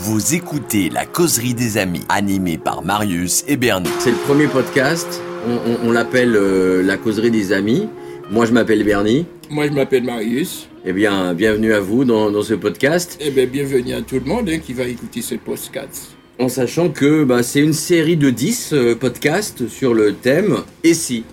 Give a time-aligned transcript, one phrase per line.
[0.00, 3.88] Vous écoutez La Causerie des Amis, animée par Marius et Bernie.
[3.98, 5.20] C'est le premier podcast.
[5.44, 7.88] On, on- on l'appelle euh, La Causerie des Amis.
[8.30, 9.26] Moi, je m'appelle Bernie.
[9.50, 10.68] Moi, je m'appelle Marius.
[10.86, 13.18] Eh bien, bienvenue à vous dans, dans ce podcast.
[13.20, 16.10] Eh bien, bienvenue à tout le monde hein, qui va écouter ce podcast.
[16.38, 20.94] En sachant que bah, c'est une série de 10 euh, podcasts sur le thème Et
[20.94, 21.24] si?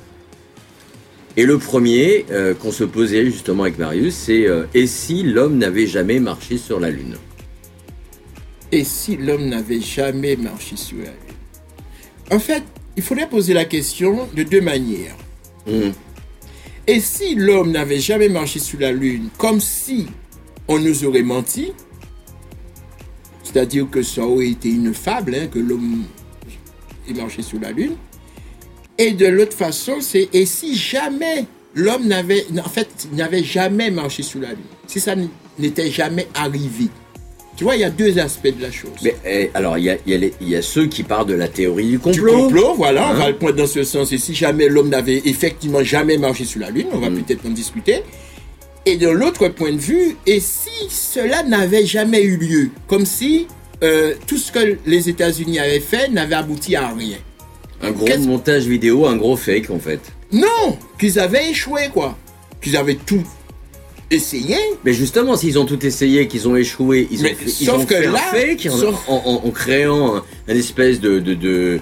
[1.37, 5.59] Et le premier euh, qu'on se posait justement avec Marius, c'est euh, Et si l'homme
[5.59, 7.17] n'avait jamais marché sur la Lune?
[8.71, 11.11] Et si l'homme n'avait jamais marché sur la Lune
[12.31, 12.63] En fait,
[12.97, 15.15] il faudrait poser la question de deux manières.
[15.67, 15.93] Hum,
[16.87, 20.07] Et si l'homme n'avait jamais marché sur la Lune, comme si
[20.67, 21.73] on nous aurait menti,
[23.43, 26.03] c'est-à-dire que ça aurait été une fable, hein, que l'homme
[27.07, 27.95] ait marché sur la Lune,
[28.97, 34.23] et de l'autre façon, c'est et si jamais l'homme n'avait, en fait, n'avait jamais marché
[34.23, 35.15] sur la Lune, si ça
[35.59, 36.89] n'était jamais arrivé?
[37.55, 38.91] Tu vois, il y a deux aspects de la chose.
[39.01, 41.03] Mais eh, alors, il y a, il y a les- il y a ceux qui
[41.03, 42.33] parlent de la théorie du du complot.
[42.43, 44.11] complot, voilà, on Hein va le prendre dans ce sens.
[44.11, 47.21] Et si jamais l'homme n'avait effectivement jamais marché sur la Lune, on va Mm.
[47.21, 48.01] peut-être en discuter.
[48.85, 53.47] Et de l'autre point de vue, et si cela n'avait jamais eu lieu, comme si
[53.83, 57.17] euh, tout ce que les États-Unis avaient fait n'avait abouti à rien.
[57.81, 59.99] Un gros montage vidéo, un gros fake en fait.
[60.31, 62.17] Non, qu'ils avaient échoué, quoi.
[62.61, 63.23] Qu'ils avaient tout
[64.11, 64.55] essayé.
[64.83, 68.05] Mais justement, s'ils ont tout essayé, qu'ils ont échoué, ils ont, fait, ils ont fait
[68.07, 71.79] un là, fake en, sauf- en- en- en créant un, un espèce de, de, de,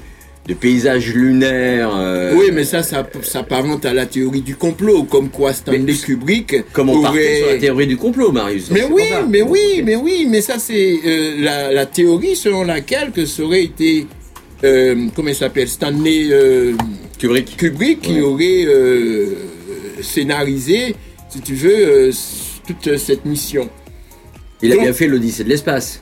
[0.47, 1.91] de paysage lunaire.
[1.95, 6.63] euh, Oui, mais ça, ça s'apparente à la théorie du complot, comme quoi Stanley Kubrick
[6.73, 8.69] Comme on aurait- sur la théorie du complot, Marius.
[8.71, 9.25] Mais oui, ça.
[9.29, 13.43] mais oui, mais oui, mais ça c'est euh, la, la théorie selon laquelle que ça
[13.43, 14.05] aurait été,
[14.63, 16.29] euh, comment il s'appelle, Stanley
[17.19, 17.55] Kubrick.
[17.57, 18.65] Kubrick qui aurait
[20.01, 20.95] scénarisé,
[21.33, 22.11] si tu veux, euh,
[22.67, 23.69] toute cette mission.
[24.61, 26.01] Il a bien fait l'Odyssée de l'espace.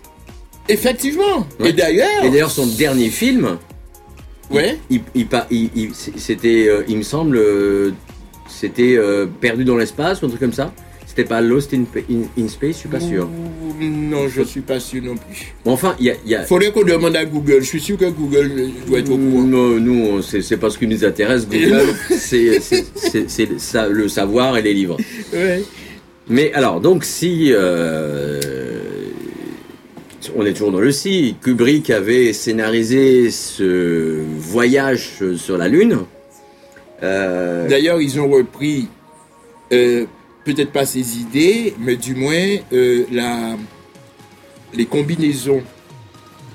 [0.70, 1.48] Effectivement.
[1.60, 1.70] Ouais.
[1.70, 3.58] Et d'ailleurs, Et d'ailleurs, son dernier film,
[4.52, 7.92] ouais, il, il, il- il- c'était, euh, il me semble, euh,
[8.48, 10.73] c'était euh, Perdu dans l'espace ou un truc comme ça.
[11.14, 13.27] C'était pas Lost in, in- in Space, je suis pas sûr.
[13.82, 15.54] Non, je suis pas sûr non plus.
[15.66, 16.14] Bon, enfin, il y a.
[16.23, 17.58] il y a- Faudrait qu'on demande à Google.
[17.60, 19.42] Je suis sûr que Google doit être au courant.
[19.44, 21.45] Non, nous, c'est pas ce qui nous intéresse.
[21.49, 22.60] Google, c'est
[23.89, 24.95] le savoir et les livres.
[25.33, 25.64] Ouais.
[26.30, 28.39] Mais alors, donc, si euh,
[30.33, 35.98] on est toujours dans le si, Kubrick avait scénarisé ce voyage sur la Lune.
[37.04, 38.88] euh, D'ailleurs, ils ont repris,
[39.73, 40.05] euh,
[40.44, 43.56] peut-être pas ses idées, mais du moins euh, la,
[44.74, 45.62] les combinaisons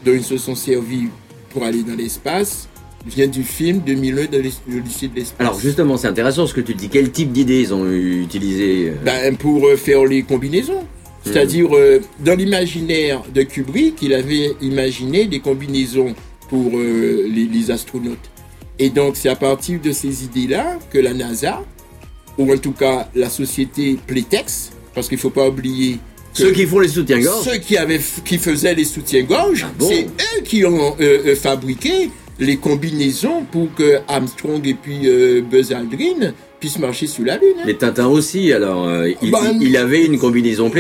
[0.05, 1.09] dont ils se sont servis
[1.51, 2.69] pour aller dans l'espace
[3.07, 5.41] vient du film 2001 de l'Odyssée de l'espace.
[5.41, 6.89] alors, justement, c'est intéressant ce que tu dis.
[6.89, 10.85] Quel type d'idées ils ont utilisé euh, Ben, pour euh, faire les combinaisons.
[11.25, 16.15] C'est-à-dire, euh, dans l'imaginaire de Kubrick, il avait imaginé des combinaisons
[16.49, 18.31] pour euh, les, les astronautes.
[18.79, 21.65] Et donc, c'est à partir de ces idées-là que la NASA,
[22.39, 25.99] ou en tout cas la société Playtex, parce qu'il ne faut pas oublier
[26.33, 30.05] Ceux qui font les soutiens-gorge ceux qui, avaient, qui faisaient les soutiens-gorge, Ah bon c'est
[30.05, 35.73] eux qui ont euh, euh, fabriqué les combinaisons pour que Armstrong et puis euh, Buzz
[35.73, 37.55] Aldrin puissent marcher sur la Lune.
[37.61, 37.65] hein.
[37.67, 40.71] Les Tintins aussi, alors, euh, il, Bah, il- avait une combinaison.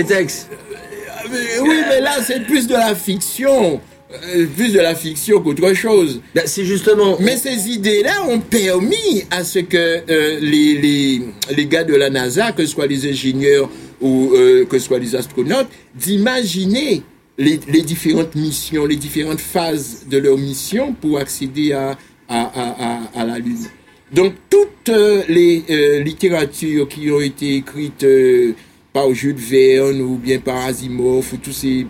[1.31, 3.81] Mais oui, mais là, c'est plus de la fiction.
[4.35, 6.21] Euh, plus de la fiction qu'autre chose.
[6.35, 7.17] Ben, c'est justement.
[7.21, 11.23] Mais ces idées-là ont permis à ce que euh, les, les,
[11.57, 13.69] les gars de la NASA, que ce soit les ingénieurs
[14.01, 17.03] ou euh, que ce soit les astronautes, d'imaginer
[17.39, 21.91] les, les différentes missions, les différentes phases de leur mission pour accéder à,
[22.29, 23.67] à, à, à, à la Lune.
[24.13, 24.95] Donc toutes
[25.29, 25.65] les
[26.05, 28.07] littératures qui ont été écrites
[28.93, 31.87] par Jules Verne ou bien par Asimov ou toutes ces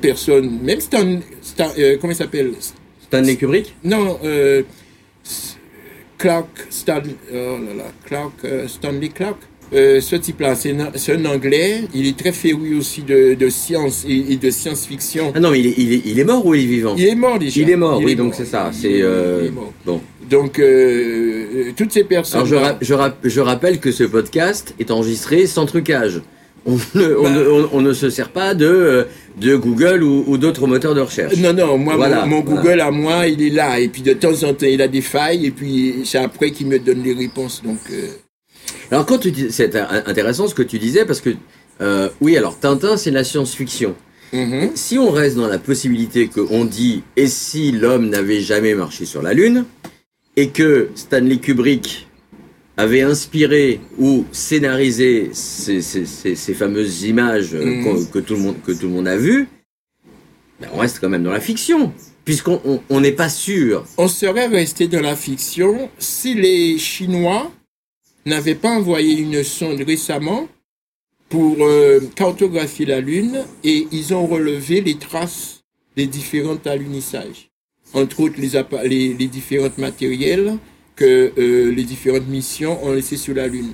[0.00, 2.52] personnes, même Stan, Stan- euh, comment il s'appelle?
[3.02, 3.74] Stanley Kubrick?
[3.84, 4.62] Non, euh,
[6.18, 7.00] Clark, Stan,
[7.32, 9.38] oh là là, Clark, euh, Stanley Clark.
[9.72, 11.82] Ce type-là, c'est un, anglais.
[11.94, 15.32] Il est très féru aussi de, de science et, et de science-fiction.
[15.32, 16.94] Ah non, mais il est, il, est, il est mort ou il est vivant?
[16.98, 17.60] Il est mort déjà.
[17.60, 18.72] Il est mort, Il oui, est donc c'est ça.
[18.74, 19.50] Il C'est
[19.86, 20.00] bon.
[20.28, 20.60] Donc,
[21.76, 22.40] toutes ces personnes.
[22.40, 26.20] Alors je, ra- je, ra- je rappelle que ce podcast est enregistré sans trucage.
[26.66, 27.30] On ne, on Bah.
[27.30, 29.06] ne- on- on ne se sert pas de,
[29.40, 31.36] de Google ou, ou d'autres moteurs de recherche.
[31.38, 32.60] Non, non, moi, Voilà, mon, mon voilà.
[32.62, 33.78] Google à moi, il est là.
[33.80, 35.46] Et puis de temps en temps, il a des failles.
[35.46, 37.62] Et puis c'est après qu'il me donne les réponses.
[37.64, 38.08] Donc, euh,
[38.90, 39.74] Alors quand tu dis, c'est
[40.06, 41.30] intéressant ce que tu disais parce que
[41.80, 43.94] euh, oui, alors Tintin c'est la science-fiction.
[44.34, 44.70] mhm.
[44.74, 49.22] Si on reste dans la possibilité qu'on dit et si l'homme n'avait jamais marché sur
[49.22, 49.64] la Lune
[50.36, 52.06] et que Stanley Kubrick
[52.80, 58.40] avait inspiré ou scénarisé ces, ces- ces- ces fameuses images euh, qu'on- que, tout le
[58.40, 59.46] monde, que tout le monde a vues,
[60.60, 61.90] Ben, on reste quand même dans la fiction,
[62.26, 63.86] puisqu'on on- on n'est pas sûr.
[63.96, 67.50] On serait resté dans la fiction si les Chinois
[68.26, 70.46] n'avaient pas envoyé une sonde récemment
[71.30, 75.62] pour euh, cartographier la Lune et ils ont relevé les traces
[75.96, 77.48] des différents alunissages.
[77.94, 80.58] Entre autres, les, les différents matériels
[81.00, 83.72] que euh, les différentes missions ont laissés sur la Lune.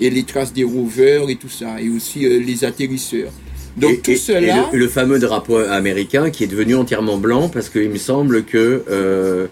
[0.00, 3.30] Et les traces des rovers et tout ça, et aussi euh, les atterrisseurs.
[3.76, 4.68] Donc Et- tout et- cela...
[4.72, 8.44] et le, le fameux drapeau américain qui est devenu entièrement blanc parce qu'il me semble
[8.44, 9.46] que euh,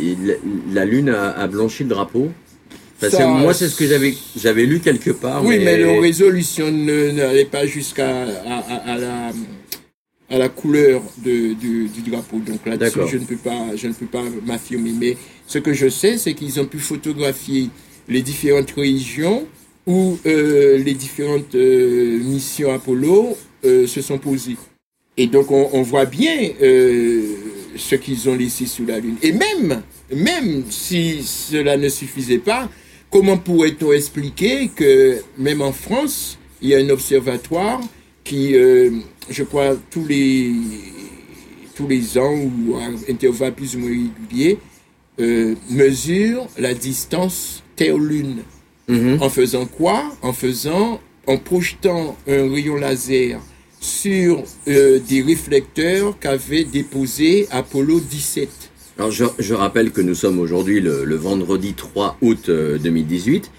[0.00, 0.38] il-
[0.72, 2.28] la Lune a, a blanchi le drapeau.
[3.00, 5.44] Parce que Ça- moi, c'est ce que j'avais j'avais lu quelque part.
[5.44, 9.30] Oui, mais la résolution n'allait pas jusqu'à à, à- à la,
[10.30, 12.38] à la couleur de, du, du drapeau.
[12.38, 14.92] Donc là-dessus, je ne peux pas, je ne peux pas m'affirmer.
[14.92, 15.16] Mais
[15.46, 17.70] ce que je sais, c'est qu'ils ont pu photographier
[18.08, 19.46] les différentes régions
[19.86, 24.56] où euh, les différentes euh, missions Apollo euh, se sont posées.
[25.16, 27.22] Et donc on, on voit bien euh,
[27.74, 29.16] ce qu'ils ont laissé sur la Lune.
[29.22, 29.82] Et même,
[30.14, 32.68] même si cela ne suffisait pas,
[33.10, 37.80] comment pourrait-on expliquer que même en France, il y a un observatoire
[38.24, 38.90] qui, euh,
[39.30, 40.52] je crois, tous les,
[41.74, 44.58] tous les ans ou à intervalles plus ou moins réguliers,
[45.20, 48.42] euh, mesure la distance Terre-Lune.
[48.88, 49.18] Mhm.
[49.20, 50.02] En faisant quoi?
[50.22, 53.40] En faisant, en projetant un rayon laser
[53.80, 58.48] sur euh, des réflecteurs qu'avait déposé Apollo 17.
[58.98, 63.50] Alors je, je rappelle que nous sommes aujourd'hui le, le vendredi 3 août euh, 2018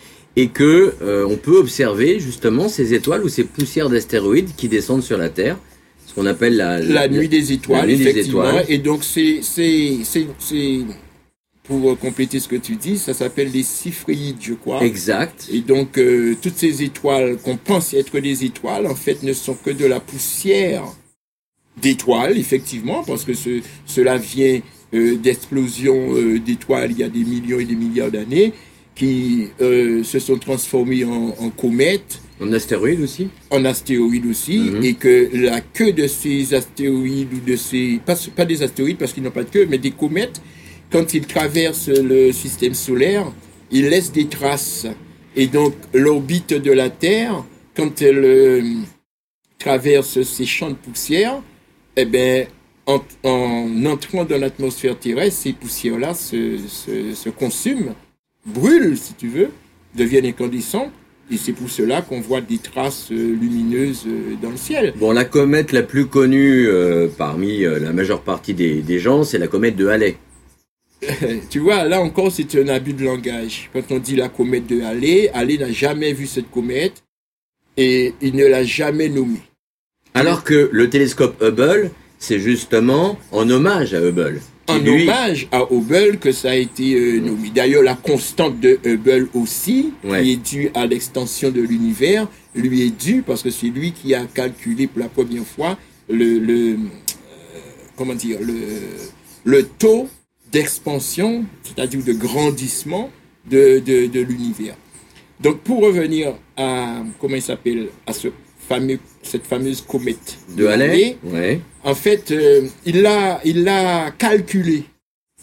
[0.41, 5.03] et que euh, on peut observer justement ces étoiles ou ces poussières d'astéroïdes qui descendent
[5.03, 5.57] sur la Terre,
[6.07, 8.47] ce qu'on appelle la, La nuit des étoiles, nuit des effectivement.
[8.47, 8.65] étoiles.
[8.69, 9.41] Et donc, c'est,
[11.63, 14.81] pour compléter ce que tu dis, ça s'appelle les Cyphréides, je crois.
[14.83, 15.47] Exact.
[15.51, 19.53] Et donc, euh, toutes ces étoiles qu'on pense être des étoiles, en fait, ne sont
[19.55, 20.83] que de la poussière
[21.81, 24.59] d'étoiles, effectivement, parce que ce- cela vient
[24.95, 26.13] euh, d'explosions
[26.43, 28.53] d'étoiles il y a des millions et des milliards d'années,
[28.99, 33.29] qui euh, se sont transformées en, en comètes, En astéroïde aussi.
[33.49, 34.83] en astéroïdes aussi, Mhm.
[34.83, 39.13] et que la queue de ces astéroïdes ou de ces pas, pas des astéroïdes parce
[39.13, 40.41] qu'ils n'ont pas de queue, mais des comètes,
[40.91, 43.31] quand ils traversent le système solaire,
[43.71, 44.85] ils laissent des traces.
[45.35, 47.45] Et donc l'orbite de la Terre,
[47.77, 48.61] quand elle euh,
[49.59, 51.41] traverse ces champs de poussière,
[51.95, 52.47] eh ben
[52.85, 57.93] en, en entrant dans l'atmosphère terrestre, ces poussières-là se, se, se consument,
[58.45, 59.49] brûlent, si tu veux,
[59.95, 60.91] deviennent incandescentes.
[61.31, 64.93] Et c'est pour cela qu'on voit des traces euh, lumineuses euh, dans le ciel.
[64.97, 69.37] Bon, la comète la plus connue euh, parmi la majeure partie des, des gens, c'est
[69.37, 70.17] la comète de Halley.
[71.49, 73.69] Tu vois, là encore, c'est un abus de langage.
[73.73, 77.03] Quand on dit la comète de Halley, Halley n'a jamais vu cette comète
[77.77, 79.41] et il ne l'a jamais nommée.
[80.13, 84.41] Alors que le télescope Hubble, c'est justement en hommage à Hubble.
[84.69, 87.49] En lui- hommage à Hubble que ça a été euh, nommé.
[87.53, 90.23] D'ailleurs, la constante de Hubble aussi, Ouais.
[90.23, 94.13] qui est due à l'extension de l'univers, lui est due parce que c'est lui qui
[94.15, 95.77] a calculé pour la première fois
[96.09, 96.77] le, le euh,
[97.95, 98.53] comment dire, le,
[99.45, 100.07] le taux
[100.51, 103.09] d'expansion, c'est-à-dire de grandissement
[103.49, 104.75] de, de, de l'univers.
[105.39, 108.27] Donc, pour revenir à, comment il s'appelle, à ce
[108.67, 111.17] fameux, cette fameuse comète de Halley.
[111.23, 111.59] Ouais.
[111.83, 114.83] en fait, euh, il l'a, il l'a calculé.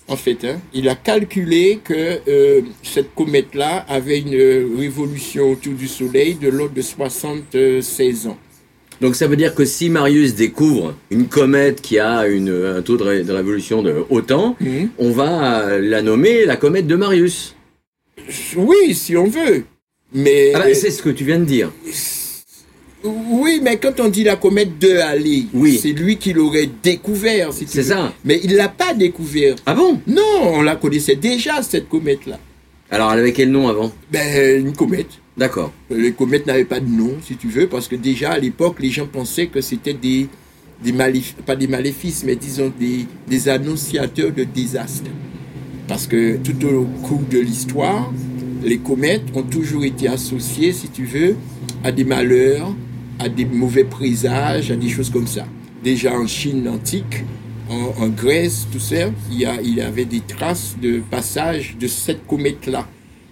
[0.09, 5.89] En fait, hein, il a calculé que euh, cette comète-là avait une révolution autour du
[5.89, 8.39] Soleil de l'ordre de 76 ans.
[9.01, 12.97] Donc ça veut dire que si Marius découvre une comète qui a une, un taux
[12.97, 14.91] de, ré- de révolution de autant, Mhm.
[14.99, 17.55] on va euh, la nommer la comète de Marius.
[18.57, 19.65] Oui, si on veut.
[20.15, 21.73] Mais Ah bah, c'est ce que tu viens de dire.
[23.07, 25.79] Oui, mais quand on dit la comète de Halley, Oui.
[25.81, 27.53] c'est lui qui l'aurait découvert.
[27.53, 28.13] Si C'est ça.
[28.25, 29.57] Mais il l'a pas découvert.
[29.67, 30.01] Ah bon?
[30.07, 32.39] Non, on la connaissait déjà cette comète-là.
[32.91, 33.91] Alors elle avait quel nom avant?
[34.13, 35.09] Ben une comète.
[35.37, 35.73] D'accord.
[35.91, 38.91] Les comètes n'avaient pas de nom, si tu veux, parce que déjà à l'époque, les
[38.91, 40.29] gens pensaient que c'était des,
[40.83, 45.11] des maléfices, pas des maléfices, mais disons des, des annonciateurs de désastres.
[45.89, 48.13] Parce que tout au cours de l'histoire,
[48.65, 51.37] les comètes ont toujours été associées, si tu veux,
[51.85, 52.75] à des malheurs,
[53.19, 55.47] à des mauvais présages, à des choses comme ça.
[55.83, 57.25] Déjà en Chine antique,
[57.69, 61.77] en, en Grèce, tout ça, il y, a, il y avait des traces de passage
[61.79, 62.87] de cette comète-là.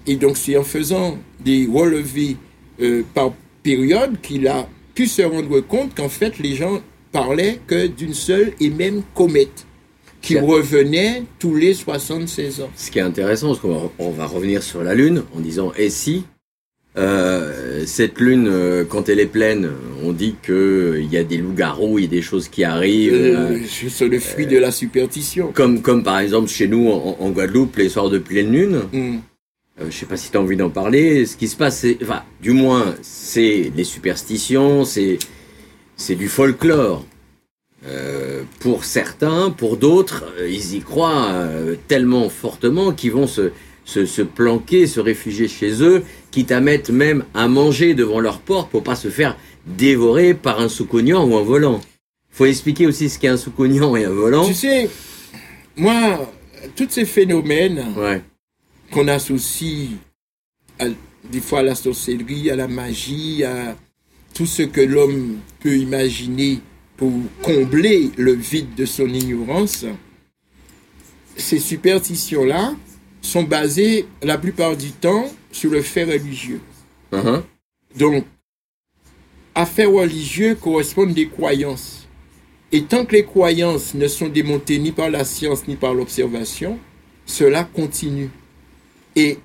[0.06, 2.36] Et donc, c'est en faisant des relevés
[2.80, 6.80] euh, par période qu'il a pu se rendre compte qu'en fait, les gens
[7.12, 9.66] parlaient que d'une seule et même comète
[10.20, 12.70] qui revenait tous les 76 ans.
[12.76, 15.72] Ce qui est intéressant, parce qu'on va, on va revenir sur la Lune en disant
[15.76, 16.24] et si
[16.96, 19.70] euh, euh, cette lune, euh, quand elle est pleine,
[20.02, 23.12] on dit qu'il y a des loups-garous, il y a des choses qui arrivent.
[23.14, 25.50] Euh, euh, c'est le fruit de la superstition.
[25.52, 28.82] comme, comme par exemple chez nous en, en Guadeloupe, les soirs de pleine lune.
[28.94, 31.26] Euh, je sais pas si tu as envie d'en parler.
[31.26, 35.18] Ce qui se passe, c'est, enfin, du moins, c'est les superstitions, c'est,
[35.96, 37.04] c'est du folklore.
[37.86, 43.50] Euh, pour certains, pour d'autres, euh, ils y croient euh, tellement fortement qu'ils vont se,
[43.84, 46.02] se, se planquer, se réfugier chez eux,
[46.34, 49.36] quitte à mettre même à manger devant leur porte pour pas se faire
[49.66, 51.80] dévorer par un sous-cognant ou un volant.
[52.32, 54.44] Faut expliquer aussi ce qu'est un sous-cognant et un volant.
[54.44, 54.90] Tu sais,
[55.76, 56.28] moi,
[56.74, 58.20] tous ces phénomènes Ouais.
[58.90, 59.90] qu'on associe
[60.80, 60.86] à-
[61.30, 63.76] des fois à la sorcellerie, à la magie, à
[64.34, 66.58] tout ce que l'homme peut imaginer
[66.96, 67.12] pour
[67.42, 69.84] combler le vide de son ignorance,
[71.36, 72.74] ces superstitions-là
[73.24, 76.60] sont basées la plupart du temps sur le fait religieux.
[77.12, 77.42] Uh-huh.
[77.96, 78.24] Donc,
[79.54, 82.06] à fait religieux correspondent des croyances.
[82.70, 86.78] Et tant que les croyances ne sont démontées ni par la science ni par l'observation,
[87.24, 88.30] cela continue.
[89.16, 89.38] Et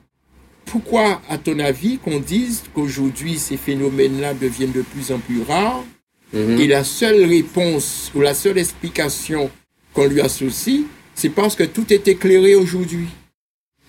[0.66, 5.84] pourquoi, à ton avis, qu'on dise qu'aujourd'hui ces phénomènes-là deviennent de plus en plus rares?
[6.32, 6.60] Mhm.
[6.60, 9.50] et la seule réponse ou la seule explication
[9.94, 10.82] qu'on lui associe,
[11.16, 13.08] c'est parce que tout est éclairé aujourd'hui.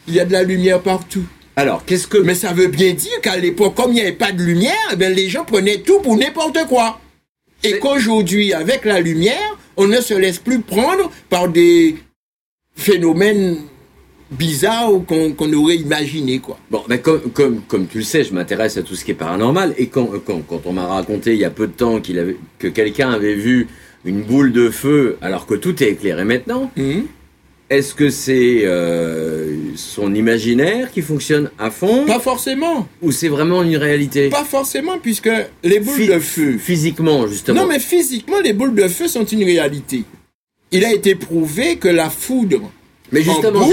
[0.08, 1.24] Il y a de la lumière partout.
[1.56, 4.32] Alors, qu'est-ce que Mais ça veut bien dire qu'à l'époque, comme il n'y avait pas
[4.32, 7.00] de lumière, eh bien, les gens prenaient tout pour n'importe quoi.
[7.62, 11.96] Et qu'aujourd'hui, avec la lumière, on ne se laisse plus prendre par des
[12.74, 13.58] phénomènes
[14.30, 16.58] bizarres qu'on aurait imaginé, quoi.
[16.70, 19.14] Bon, ben comme, comme, comme tu le sais, je m'intéresse à tout ce qui est
[19.14, 19.74] paranormal.
[19.76, 22.36] Et quand, quand, quand on m'a raconté il y a peu de temps qu'il avait,
[22.58, 23.68] que quelqu'un avait vu
[24.04, 27.06] une boule de feu alors que tout est éclairé maintenant, Mhm.
[27.70, 32.88] Est-ce que c'est euh, son imaginaire qui fonctionne à fond Pas forcément.
[33.00, 35.30] ou c'est vraiment une réalité Pas forcément, puisque
[35.62, 36.58] les boules Phy- de feu.
[36.58, 37.62] Physiquement, justement.
[37.62, 40.02] Non, mais physiquement, les boules de feu sont une réalité.
[40.72, 42.70] Il a été prouvé que la foudre
[43.12, 43.68] Mais justement,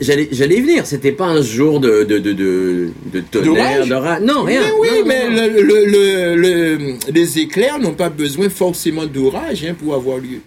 [0.00, 0.84] j'allais, y venir.
[0.86, 4.60] C'était pas un jour de, de, de, de, de tonnerre, D'orage de ra- Non, rien.
[4.62, 5.36] Mais oui, Non, mais non.
[5.54, 10.40] le- le- le- le- les éclairs n'ont pas besoin forcément d'orage hein, pour avoir lieu.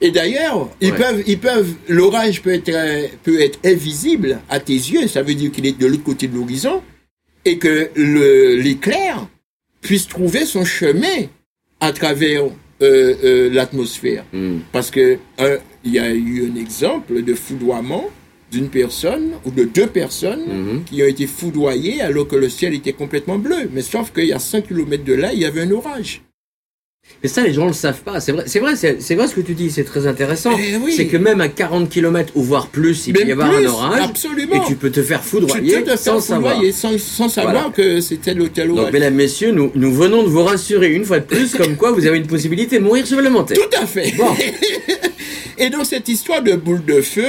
[0.00, 0.96] Et d'ailleurs, ils Ouais.
[0.98, 2.72] peuvent, ils peuvent, l'orage peut être,
[3.22, 6.34] peut être invisible à tes yeux, ça veut dire qu'il est de l'autre côté de
[6.36, 6.82] l'horizon,
[7.44, 9.28] et que le- l'éclair
[9.82, 11.26] puisse trouver son chemin
[11.80, 12.44] à travers
[12.82, 14.24] euh, euh, l'atmosphère.
[14.32, 14.60] Hmm.
[14.72, 18.06] Parce que euh, il y a eu un exemple de foudroiement
[18.50, 20.84] d'une personne ou de deux personnes Mhm.
[20.84, 23.68] qui ont été foudroyées alors que le ciel était complètement bleu.
[23.72, 26.22] Mais sauf qu'il y a 100 km de là, il y avait un orage.
[27.22, 28.18] Mais ça, les gens le savent pas.
[28.20, 29.70] C'est vrai, c'est vrai, c'est vrai ce que tu dis.
[29.70, 30.52] C'est très intéressant.
[30.58, 30.92] Eh oui.
[30.96, 34.02] C'est que même à 40 km ou voire plus, il peut y avoir un orage.
[34.02, 34.64] absolument.
[34.64, 36.56] Et tu peux te faire foudroyer te sans savoir.
[36.72, 38.92] sans, sans savoir que c'était l'hôtel Donc, orage.
[38.92, 42.06] mesdames, messieurs, nous, nous venons de vous rassurer une fois de plus, comme quoi vous
[42.06, 43.56] avez une possibilité de mourir supplémentaire.
[43.58, 44.14] Tout à fait.
[44.16, 44.34] Bon.
[45.58, 47.26] Et donc cette histoire de boule de feu,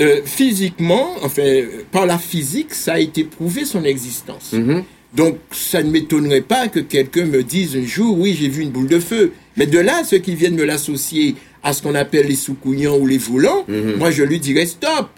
[0.00, 4.52] euh, physiquement, enfin, par la physique, ça a été prouvé son existence.
[4.52, 4.84] Mhm.
[5.14, 8.70] Donc, ça ne m'étonnerait pas que quelqu'un me dise un jour, oui, j'ai vu une
[8.70, 9.32] boule de feu.
[9.56, 13.06] Mais de là, ceux qui viennent me l'associer à ce qu'on appelle les sous-couillants ou
[13.06, 13.94] les volants, Mhm.
[13.96, 15.08] moi, je lui dirais stop.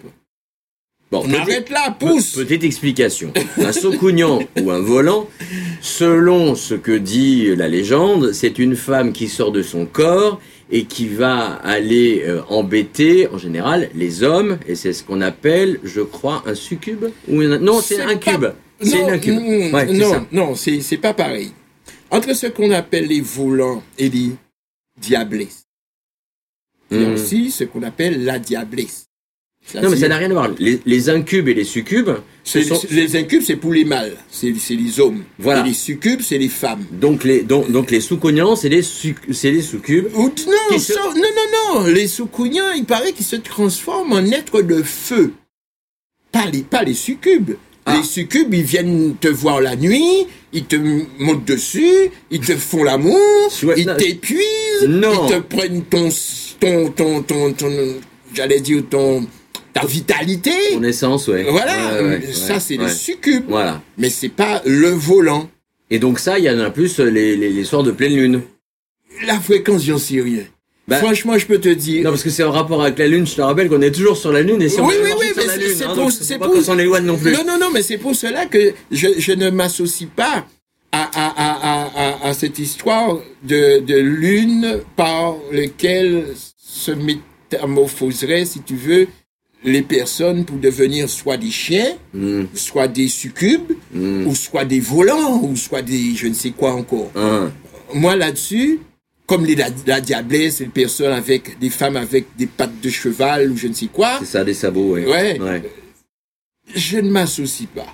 [1.09, 2.33] Bon, On arrête là, pousse.
[2.33, 3.31] Petite explication.
[3.57, 5.27] Un saucougnant ou un volant,
[5.81, 10.39] selon ce que dit la légende, c'est une femme qui sort de son corps
[10.69, 15.79] et qui va aller euh, embêter, en général, les hommes, et c'est ce qu'on appelle,
[15.85, 18.45] je crois, un succube ou une- Non, c'est un pas- cube.
[18.81, 19.33] C'est Non, une incube.
[19.35, 20.25] mm, Ouais, c'est non, ça.
[20.31, 21.51] non, c'est pas pareil.
[22.11, 24.31] Entre ce qu'on appelle les volants et les
[24.99, 25.65] diablesses,
[26.91, 29.05] il y a aussi ce qu'on appelle la diablesse.
[29.75, 30.49] Non, mais ça n'a rien à voir.
[30.59, 32.11] Les, les incubes et les succubes,
[32.45, 35.25] ce sont Les incubes, c'est pour les mâles, c'est les hommes.
[35.37, 35.59] Voilà.
[35.65, 36.85] Et les succubes, c'est les femmes.
[36.93, 38.83] donc les donc, donc les sous-cognants, c'est les
[39.27, 40.07] les succubes.
[40.15, 44.61] Ou- non, se- non, non, non, les sous-cougnants, il paraît qu'ils se transforment en êtres
[44.61, 45.33] de feu.
[46.31, 47.55] Pas les, pas les succubes.
[47.89, 47.95] Ah.
[47.97, 50.75] Les succubes, ils viennent te voir la nuit, ils te
[51.19, 53.17] montent dessus, ils te font l'amour,
[53.77, 54.41] ils t'épuisent,
[54.81, 56.09] ils te prennent ton,
[56.59, 57.95] ton, ton, ton, ton-
[58.33, 59.25] j'allais dire ton,
[59.73, 60.51] ta vitalité.
[60.75, 61.45] En essence, ouais.
[61.49, 63.45] Voilà, Ouais, ouais, ça ouais, c'est les succubes.
[63.47, 63.81] Voilà.
[63.97, 65.49] Mais c'est pas le volant.
[65.89, 68.41] Et donc ça, il y en a plus les, les, les soirs de pleine lune.
[69.25, 70.43] La fréquence, j'en sais rien.
[70.87, 72.03] Bah, Franchement, je peux te dire.
[72.03, 73.25] Non, parce que c'est en rapport avec la lune.
[73.27, 75.11] Je te rappelle qu'on est toujours sur la lune et si on Oui, veut oui,
[75.19, 75.25] oui,
[75.95, 77.31] c'est- pour- c'est pour- qu'on s'en éloigne non plus.
[77.31, 80.45] Non, non, non, mais c'est pour cela que je, je ne m'associe pas
[80.91, 81.51] à, à, à,
[81.83, 86.25] à, à, à cette histoire de, de lune par lequel
[86.57, 89.07] se métamorphoserait, si tu veux,
[89.63, 94.79] les personnes pour devenir soit des chiens, Hmm, soit des succubes, hmm, ou soit des
[94.79, 97.11] volants, ou soit des je ne sais quoi encore.
[97.15, 97.51] hein.
[97.93, 98.79] Moi là-dessus,
[99.27, 103.51] comme les, la, la diablesse, les personnes avec des femmes avec des pattes de cheval
[103.51, 105.05] ou je ne sais quoi, C'est ça, des sabots, ouais.
[105.05, 105.39] Ouais.
[105.39, 105.63] ouais.
[106.73, 107.93] je ne m'associe pas.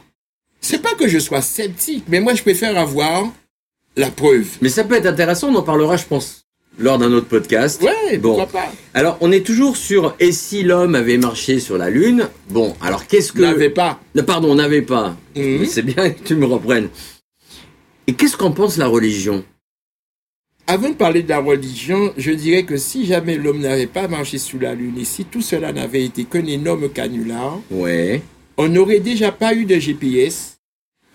[0.62, 3.32] C'est pas que je sois sceptique, mais moi je préfère avoir
[3.98, 4.48] la preuve.
[4.62, 6.46] Mais ça peut être intéressant, on en parlera, je pense,
[6.80, 7.82] lors d'un autre podcast.
[7.84, 8.36] Ouais, Bon.
[8.38, 8.72] pourquoi pas.
[8.94, 12.30] Alors, on est toujours sur et si l'homme avait marché sur la Lune?
[12.50, 13.42] Bon, alors qu'est-ce que.
[13.42, 14.00] N'avait pas.
[14.26, 15.16] Pardon, on n'avait pas.
[15.36, 15.66] Mhm.
[15.66, 16.90] C'est bien que tu me reprennes.
[18.08, 19.44] Et qu'est-ce qu'en pense la religion?
[20.66, 24.38] Avant de parler de la religion, je dirais que si jamais l'homme n'avait pas marché
[24.38, 28.22] sous la Lune et si tout cela n'avait été qu'un énorme canular, Ouais.
[28.58, 30.56] on n'aurait déjà pas eu de GPS,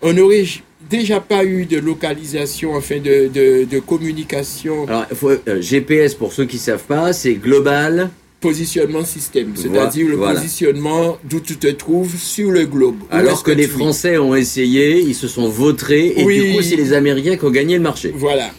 [0.03, 0.45] on n'aurait
[0.87, 6.31] déjà pas eu de localisation, enfin de, de, de communication, Alors, faut, euh, GPS, pour
[6.31, 8.11] ceux qui savent pas, c'est global.
[8.41, 10.39] positionnement système, Voilà, c'est-à-dire le voilà.
[10.39, 12.95] positionnement d'où tu te trouves sur le globe.
[13.09, 16.39] Alors que les Français ont essayé, ils se sont vautrés, et Oui.
[16.51, 18.13] du coup, c'est les Américains qui ont gagné le marché.
[18.15, 18.51] Voilà.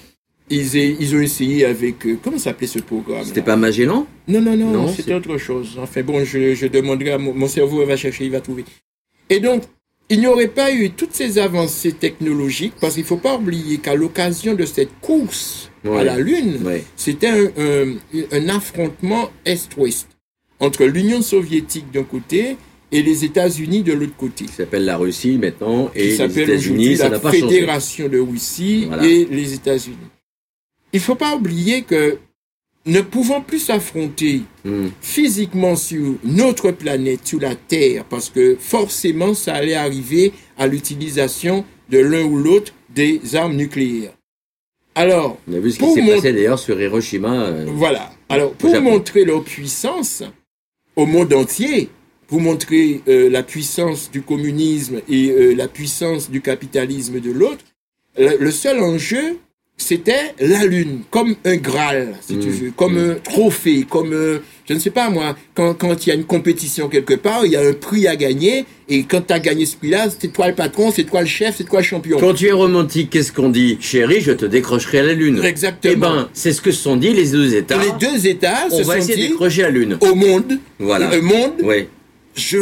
[0.51, 2.05] Ils, ont essayé avec...
[2.07, 5.79] euh, comment s'appelait ce programme C'était pas Magellan Non, non, non, Non, c'était autre chose.
[5.81, 8.65] Enfin bon, je, je demanderai à mon, mon cerveau, il va chercher, il va trouver.
[9.29, 9.63] Et donc,
[10.09, 13.79] il n'y aurait pas eu toutes ces avancées technologiques, parce qu'il ne faut pas oublier
[13.79, 16.83] qu'à l'occasion de cette course à la Lune, Ouais.
[16.97, 17.95] c'était un, un-
[18.33, 20.09] un affrontement Est-Ouest
[20.59, 22.57] entre l'Union soviétique d'un côté
[22.91, 24.47] et les États-Unis de l'autre côté.
[24.47, 27.47] Qui s'appelle la Russie maintenant, Qui et les États-Unis, ça la pas changé.
[27.47, 29.07] Fédération de Russie Voilà.
[29.07, 29.97] et les États-Unis.
[30.93, 32.19] Il ne faut pas oublier que
[32.87, 34.89] ne pouvant plus s'affronter Hmm.
[35.01, 41.65] physiquement sur notre planète, sur la Terre, parce que forcément ça allait arriver à l'utilisation
[41.89, 44.13] de l'un ou l'autre des armes nucléaires.
[44.95, 47.33] Alors, On a vu ce qui Pour s'est passé d'ailleurs sur Hiroshima.
[47.47, 48.11] euh, voilà.
[48.29, 48.91] Alors, pour Japon.
[48.91, 50.23] montrer leur puissance
[50.97, 51.89] au monde entier,
[52.27, 57.65] pour montrer euh, la puissance du communisme et euh, la puissance du capitalisme de l'autre,
[58.19, 59.39] le, le seul enjeu,
[59.83, 62.51] c'était la Lune, comme un Graal, si tu Mm.
[62.51, 66.13] veux, comme un trophée, comme, euh, je ne sais pas moi, quand quand il y
[66.13, 69.33] a une compétition quelque part, il y a un prix à gagner, et quand tu
[69.33, 71.85] as gagné ce prix-là, c'est toi le patron, c'est toi le chef, c'est toi le
[71.87, 72.19] champion.
[72.19, 75.41] Quand tu es romantique, qu'est-ce qu'on dit Chérie, je te décrocherai à la Lune.
[75.43, 75.93] Exactement.
[75.95, 77.79] Eh ben, c'est ce que se sont dit les deux États.
[77.83, 79.97] Les deux États On se va sont essayer de décrocher la Lune.
[80.01, 81.11] au monde, Voilà.
[81.15, 81.89] le monde, Ouais.
[82.37, 82.59] je,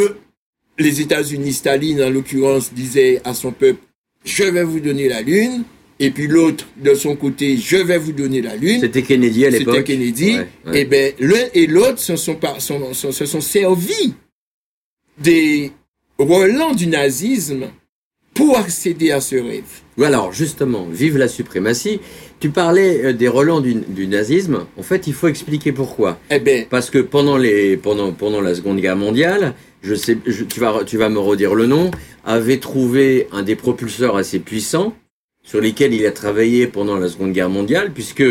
[0.78, 3.80] les États-Unis, Staline en l'occurrence, disait à son peuple,
[4.24, 5.64] je vais vous donner la Lune,
[6.00, 8.80] et puis l'autre, de son côté, je vais vous donner la Lune.
[8.80, 9.74] C'était Kennedy à l'époque.
[9.78, 10.36] C'était Kennedy.
[10.38, 10.80] Ouais, ouais.
[10.80, 14.14] Et ben, l'un et l'autre se sont, par- sont- sont- se sont servis
[15.18, 15.72] des
[16.18, 17.66] relents du nazisme
[18.34, 19.64] pour accéder à ce rêve.
[20.00, 21.98] Alors justement, vive la suprématie.
[22.38, 24.64] Tu parlais euh, des relents du, du nazisme.
[24.78, 26.20] En fait, il faut expliquer pourquoi.
[26.30, 30.44] Eh ben, Parce que pendant, les, pendant, pendant la Seconde Guerre mondiale, je sais, je-
[30.44, 31.90] tu, vas, tu vas me redire le nom,
[32.24, 34.94] avait trouvé un des propulseurs assez puissants
[35.48, 38.24] sur lesquels il a travaillé pendant la Seconde Guerre mondiale, puisque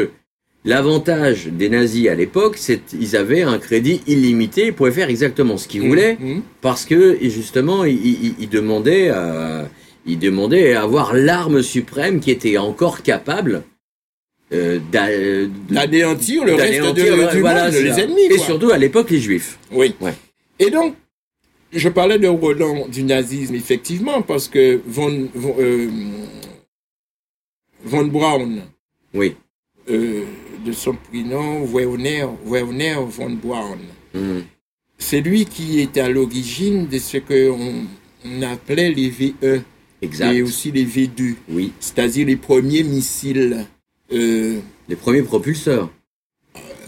[0.66, 5.58] l'avantage des nazis à l'époque, c'est qu'ils avaient un crédit illimité, ils pouvaient faire exactement
[5.58, 9.68] ce qu'ils voulaient, hum, parce que justement, ils, ils- ils demandaient à,
[10.06, 13.64] ils demandaient à avoir l'arme suprême qui était encore capable
[14.54, 14.80] euh,
[15.70, 18.02] d'anéantir le reste de, du voilà, monde, les ça.
[18.04, 18.22] ennemis.
[18.30, 18.46] Et quoi.
[18.46, 19.58] surtout à l'époque les juifs.
[19.72, 19.94] Oui.
[20.00, 20.14] Ouais.
[20.60, 20.94] Et donc,
[21.74, 25.88] je parlais de Roland du nazisme, effectivement, parce que von, von, euh,
[27.88, 28.62] von Braun,
[29.14, 29.36] Oui.
[29.90, 30.24] euh,
[30.66, 33.80] de son prénom, Werner, Werner von Braun,
[34.14, 34.44] Mhm.
[34.98, 37.86] c'est lui qui est à l'origine de ce qu'on
[38.26, 39.62] on appelait les V1
[40.02, 40.34] Exact.
[40.34, 41.72] et aussi les V2, Oui.
[41.80, 43.66] c'est-à-dire les premiers missiles.
[44.12, 45.90] euh, Les premiers propulseurs.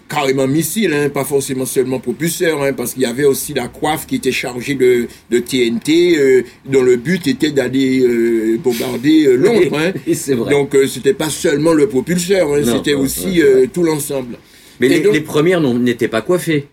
[0.09, 4.07] Carrément missiles, hein, pas forcément seulement propulseurs, hein, parce qu'il y avait aussi la coiffe
[4.07, 9.35] qui était chargée de, de TNT, euh, dont le but était d'aller euh, bombarder euh,
[9.35, 9.77] Londres.
[9.77, 9.91] hein.
[10.33, 10.51] Vrai.
[10.51, 14.37] Donc euh, c'était pas seulement le propulseur, hein, c'était aussi euh, tout l'ensemble.
[14.79, 16.67] Mais les, donc- les premières n'étaient pas coiffées.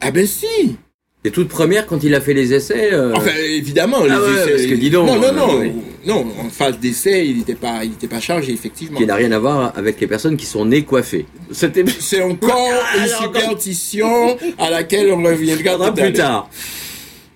[0.00, 0.76] Ah ben si
[1.24, 2.92] Les toutes premières, quand il a fait les essais.
[2.92, 5.58] euh, Enfin évidemment, Ah les ouais, essais- parce que dis donc, Non, non, euh, non,
[5.60, 5.72] oui.
[6.04, 8.98] non, en phase d'essai, il n'était pas, il pas chargé, effectivement.
[8.98, 11.26] qui n'a rien à voir avec les personnes qui sont nées coiffées.
[11.52, 16.50] C'était C'est encore une superstition à laquelle on reviendra plus tard.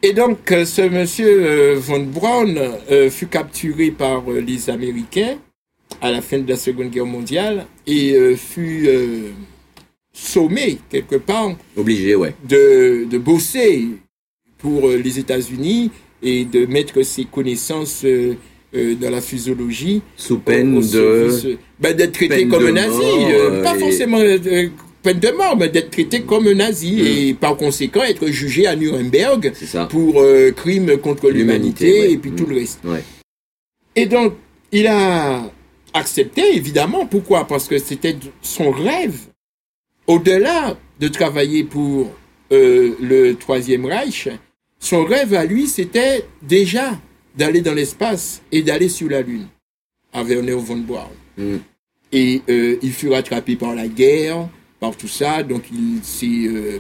[0.03, 2.55] Et donc, euh, ce monsieur von Braun
[3.11, 5.37] fut capturé par les Américains
[6.03, 8.89] à la fin de la Seconde Guerre mondiale et fut
[10.19, 12.35] sommé, quelque part, Obligé, ouais.
[12.49, 13.87] de, de bosser
[14.59, 15.91] pour euh, les États-Unis
[16.23, 18.35] et de mettre ses connaissances euh,
[18.75, 21.59] euh, dans la physiologie Sous peine de.
[21.79, 24.19] ben, d'être traité comme un nazi, mort, pas et- forcément
[25.03, 27.07] peine de mort, mais d'être traité comme un nazi Mm.
[27.29, 29.53] et par conséquent être jugé à Nuremberg
[29.91, 32.13] pour euh, crime contre L'humanité, ouais.
[32.13, 32.51] et puis tout Mm.
[32.51, 32.81] le reste.
[32.85, 33.03] Ouais.
[33.95, 34.33] Et donc,
[34.73, 35.45] il a
[35.95, 37.05] accepté, évidemment.
[37.07, 37.47] Pourquoi?
[37.47, 39.17] Parce que c'était son rêve.
[40.07, 42.13] Au-delà de travailler pour
[42.53, 44.29] euh, le Troisième Reich,
[44.79, 46.99] son rêve à lui, c'était déjà
[47.37, 49.47] d'aller dans l'espace et d'aller sur la Lune,
[50.13, 51.11] à Werner von Braun.
[51.37, 51.57] Mm.
[52.13, 56.79] Et euh, il fut rattrapé par la guerre, par tout ça, donc il s'est, euh,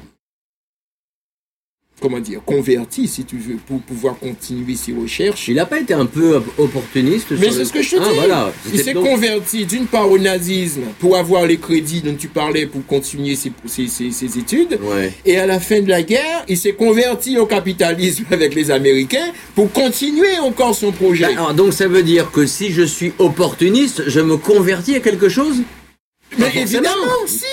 [2.00, 5.48] comment dire, converti, si tu veux, pour pouvoir continuer ses recherches.
[5.48, 8.08] Il n'a pas été un peu opportuniste Mais c'est le- ce que je te Ah,
[8.08, 8.14] dis.
[8.14, 8.52] voilà.
[8.72, 12.66] Il s'est donc- converti d'une part au nazisme pour avoir les crédits dont tu parlais
[12.66, 14.78] pour continuer ses, ses- ses- ses études.
[14.82, 15.12] Ouais.
[15.24, 19.32] Et à la fin de la guerre, il s'est converti au capitalisme avec les Américains
[19.54, 21.24] pour continuer encore son projet.
[21.24, 25.28] Alors, donc ça veut dire que si je suis opportuniste, je me convertis à quelque
[25.30, 25.56] chose?
[26.38, 26.90] Mais évidemment,
[27.26, 27.44] si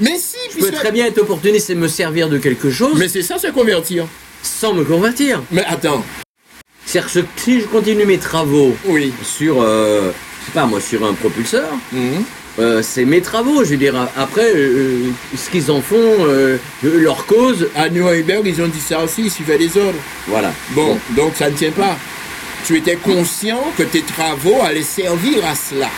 [0.00, 2.94] Mais si, Je peux puisque- très bien être opportuniste et me servir de quelque chose
[2.98, 4.06] Mais c'est ça, se convertir.
[4.42, 5.42] sans me convertir.
[5.50, 6.04] Mais attends,
[6.84, 9.12] C'est-à-dire que si je continue mes travaux oui.
[9.24, 12.22] sur, euh, je sais pas moi, sur un propulseur, Mhm.
[12.60, 13.64] euh, c'est mes travaux.
[13.64, 18.60] Je veux dire, après, euh, ce qu'ils en font, euh, leur cause, À Nuremberg, ils
[18.62, 19.98] ont dit ça aussi, ils suivaient les ordres.
[20.28, 20.52] voilà.
[20.70, 21.96] Bon, donc ça ne tient pas.
[22.66, 25.88] Tu étais conscient que tes travaux allaient servir à cela.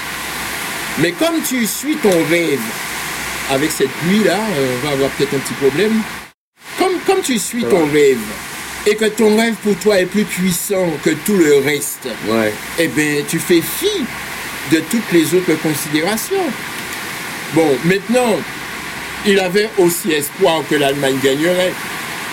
[1.00, 2.58] Mais comme tu suis ton rêve,
[3.50, 6.00] avec cette pluie-là, euh, on va avoir peut-être un petit problème.
[6.78, 8.18] Comme, comme tu suis ton rêve,
[8.86, 12.52] et que ton rêve pour toi est plus puissant que tout le reste, Ouais.
[12.78, 13.90] eh bien, tu fais fi
[14.72, 16.36] de toutes les autres considérations.
[17.54, 18.36] Bon, maintenant,
[19.26, 21.72] il avait aussi espoir que l'Allemagne gagnerait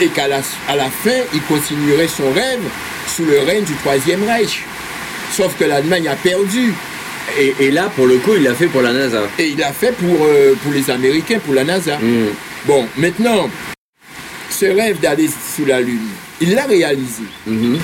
[0.01, 2.61] et qu'à la, à la fin, il continuerait son rêve
[3.15, 4.63] sous le règne du Troisième Reich.
[5.31, 6.73] Sauf que l'Allemagne a perdu.
[7.39, 9.23] Et, et là, pour le coup, il l'a fait pour la NASA.
[9.39, 11.97] Et il l'a fait pour, euh, pour les Américains, pour la NASA.
[11.97, 12.29] Hmm.
[12.65, 13.49] Bon, maintenant,
[14.49, 16.07] ce rêve d'aller sous la Lune,
[16.41, 17.23] il l'a réalisé.
[17.45, 17.79] Mhm.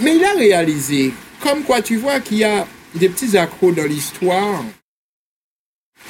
[0.00, 3.84] Mais il a réalisé, comme quoi tu vois qu'il y a des petits accros dans
[3.86, 4.62] l'histoire,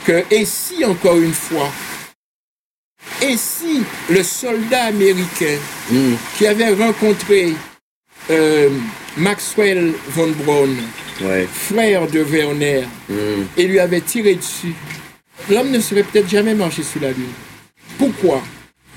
[0.05, 1.71] que et si encore une fois,
[3.23, 5.57] et si le soldat américain
[5.91, 6.15] Hmm.
[6.39, 7.55] qui avait rencontré
[8.31, 8.71] euh,
[9.17, 10.71] Maxwell von Braun,
[11.21, 11.47] Ouais.
[11.53, 13.45] frère de Werner, Hmm.
[13.57, 14.75] et lui avait tiré dessus,
[15.51, 17.27] l'homme ne serait peut-être jamais marché sous la Lune.
[17.99, 18.43] Pourquoi?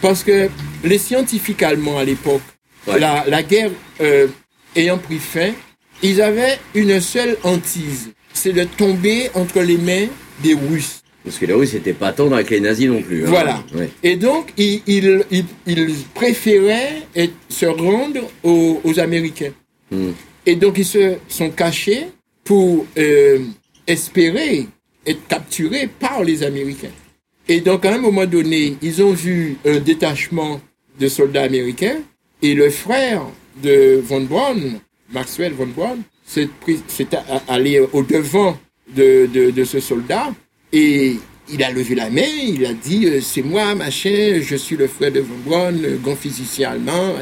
[0.01, 0.49] Parce que
[0.84, 2.41] les scientifiques allemands à l'époque,
[2.88, 2.99] Ouais.
[2.99, 4.28] la, la guerre euh,
[4.75, 5.51] ayant pris fin,
[6.04, 10.08] ils avaient une seule hantise, c'est de tomber entre les mains
[10.43, 11.01] des Russes.
[11.23, 13.23] Parce que les Russes n'étaient pas tendres avec les nazis non plus.
[13.23, 13.28] hein.
[13.30, 13.63] Voilà.
[13.73, 13.89] Ouais.
[14.04, 19.51] Et donc, ils, ils, ils- ils préféraient être- se rendre aux, aux Américains.
[19.95, 20.12] Hmm.
[20.45, 22.08] Et donc, ils se sont cachés
[22.43, 23.39] pour euh,
[23.88, 24.67] espérer
[25.05, 26.91] être capturés par les Américains.
[27.47, 30.60] Et donc, à un moment donné, ils ont vu un détachement
[30.99, 31.97] de soldats américains
[32.41, 33.23] et le frère
[33.62, 34.79] de Von Braun,
[35.13, 36.49] Maxwell Von Braun, s'est
[37.47, 38.58] allé au devant
[38.95, 40.34] de, de, ce soldat
[40.73, 41.17] et
[41.51, 44.88] il a levé la main, il a dit euh, c'est moi, machin, je suis le
[44.88, 47.13] frère de Von Braun, grand physicien allemand.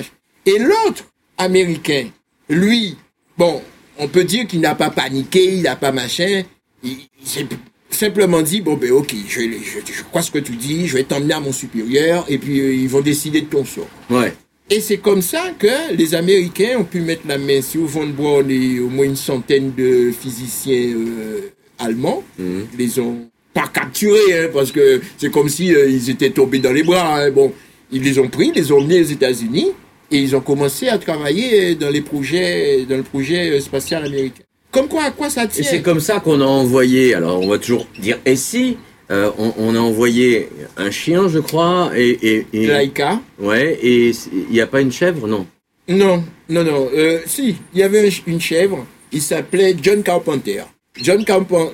[0.45, 1.05] Et l'autre
[1.37, 2.07] américain,
[2.49, 2.97] lui,
[3.37, 3.61] bon,
[3.97, 6.43] on peut dire qu'il n'a pas paniqué, il n'a pas machin,
[6.83, 7.45] il, il s'est
[7.89, 11.03] simplement dit bon ben ok, je, je, je crois ce que tu dis, je vais
[11.03, 13.87] t'emmener à mon supérieur et puis euh, ils vont décider de ton sort.
[14.09, 14.33] Ouais.
[14.69, 18.49] Et c'est comme ça que les Américains ont pu mettre la main sur Von Braun
[18.49, 22.23] et au moins une centaine de physiciens euh, allemands.
[22.39, 22.67] Mhm.
[22.73, 26.59] Ils les ont pas capturés, hein, parce que c'est comme si euh, ils étaient tombés
[26.59, 27.19] dans les bras.
[27.19, 27.29] hein.
[27.31, 27.53] Bon,
[27.91, 29.67] ils les ont pris, ils les ont emmenés aux États-Unis
[30.13, 34.43] et ils ont commencé à travailler dans les projets, dans le projet spatial américain.
[34.71, 37.47] Comme quoi, à quoi ça Et tient c'est comme ça qu'on a envoyé, alors on
[37.47, 38.77] va toujours dire et si,
[39.11, 42.09] euh, on, on a envoyé un chien, je crois, et.
[42.21, 45.45] et, et- Laika Ouais, et il n'y a pas une chèvre, non?
[45.89, 46.89] Non, non, non.
[46.95, 48.85] Euh, si, il y avait une chèvre.
[49.11, 50.63] Il s'appelait John Carpenter.
[51.01, 51.71] John Carpenter.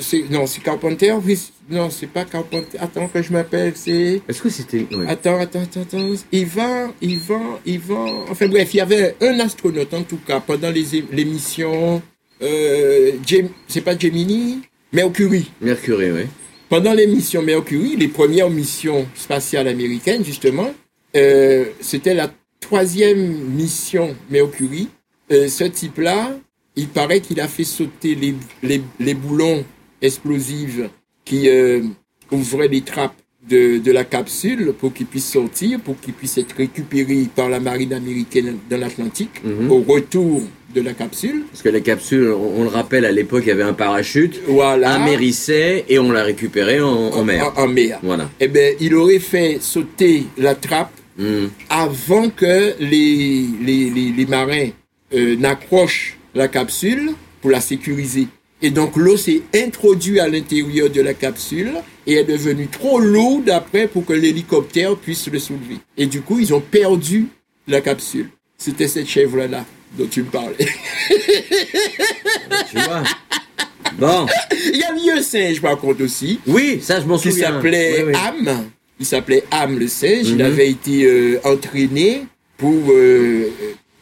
[0.00, 1.12] c'est non, c'est Carpenter.
[1.24, 1.38] Oui,
[1.70, 2.78] non, c'est pas Carpenter.
[2.78, 3.72] Attends que je m'appelle.
[3.74, 4.20] C'est.
[4.28, 4.86] Est-ce que c'était.
[4.94, 5.06] ouais.
[5.08, 6.14] Attends, attends, attends, attends.
[6.32, 8.24] Ivan, Ivan, Ivan.
[8.30, 12.02] Enfin bref, il y avait un astronaute en tout cas pendant les missions.
[12.42, 13.12] Euh,
[13.68, 15.50] c'est pas Gemini, Mercury.
[15.60, 16.26] Mercury, ouais.
[16.68, 20.72] Pendant les missions Mercury, les premières missions spatiales américaines, justement,
[21.16, 24.88] euh, c'était la troisième mission Mercury.
[25.32, 26.30] Euh, ce type-là,
[26.80, 29.64] il paraît qu'il a fait sauter les, les, les boulons
[30.00, 30.80] explosifs
[31.24, 31.82] qui euh,
[32.32, 33.14] ouvraient les trappes
[33.48, 37.60] de, de la capsule pour qu'il puisse sortir, pour qu'il puisse être récupéré par la
[37.60, 39.70] marine américaine dans l'Atlantique Mhm.
[39.70, 40.42] au retour
[40.74, 41.38] de la capsule.
[41.50, 44.34] Parce que les capsules, on, on le rappelle, à l'époque, il y avait un parachute,
[44.46, 44.92] Voilà.
[44.94, 46.88] amérissait et on l'a récupéré en,
[47.18, 47.52] en mer.
[47.56, 47.98] En, en mer.
[48.02, 48.30] Voilà.
[48.40, 51.48] Eh bien, il aurait fait sauter la trappe Hmm.
[51.68, 54.68] avant que les, les, les, les marins
[55.12, 58.28] euh, n'accrochent la capsule pour la sécuriser.
[58.62, 61.72] Et donc l'eau s'est introduite à l'intérieur de la capsule
[62.06, 65.76] et est devenue trop lourde après pour que l'hélicoptère puisse le soulever.
[65.96, 67.28] Et du coup, ils ont perdu
[67.66, 68.28] la capsule.
[68.58, 69.64] C'était cette chèvre-là
[69.96, 70.68] dont tu me parlais.
[72.70, 73.02] Tu vois
[73.98, 74.26] Bon.
[74.72, 76.38] Il y a un vieux singe par contre aussi.
[76.46, 77.48] Oui, ça, je m'en qui souviens.
[77.52, 78.20] s'appelait Oui, oui.
[78.48, 78.64] Am.
[78.98, 80.28] Il s'appelait Am le singe.
[80.28, 80.40] Il Mhm.
[80.42, 82.22] avait été euh, entraîné
[82.58, 83.50] pour euh,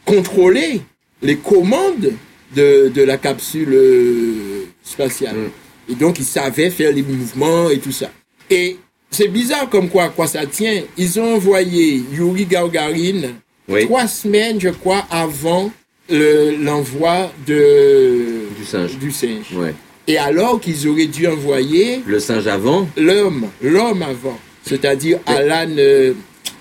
[0.05, 0.81] contrôler
[1.21, 2.11] les commandes
[2.55, 5.35] de, de la capsule euh, spatiale.
[5.35, 5.49] Mhm.
[5.91, 8.09] Et donc, il savait faire les mouvements et tout ça.
[8.49, 8.77] Et
[9.11, 10.81] c'est bizarre comme quoi, quoi ça tient.
[10.97, 13.21] Ils ont envoyé Yuri Gagarin
[13.67, 13.85] Oui.
[13.85, 15.71] trois semaines, je crois, avant
[16.09, 18.97] le- l'envoi de Du singe.
[18.97, 19.51] du singe.
[19.55, 19.73] Ouais.
[20.07, 22.87] Et alors qu'ils auraient dû envoyer Le singe avant?
[22.97, 26.13] l'homme, l'homme avant, c'est-à-dire Alan, euh,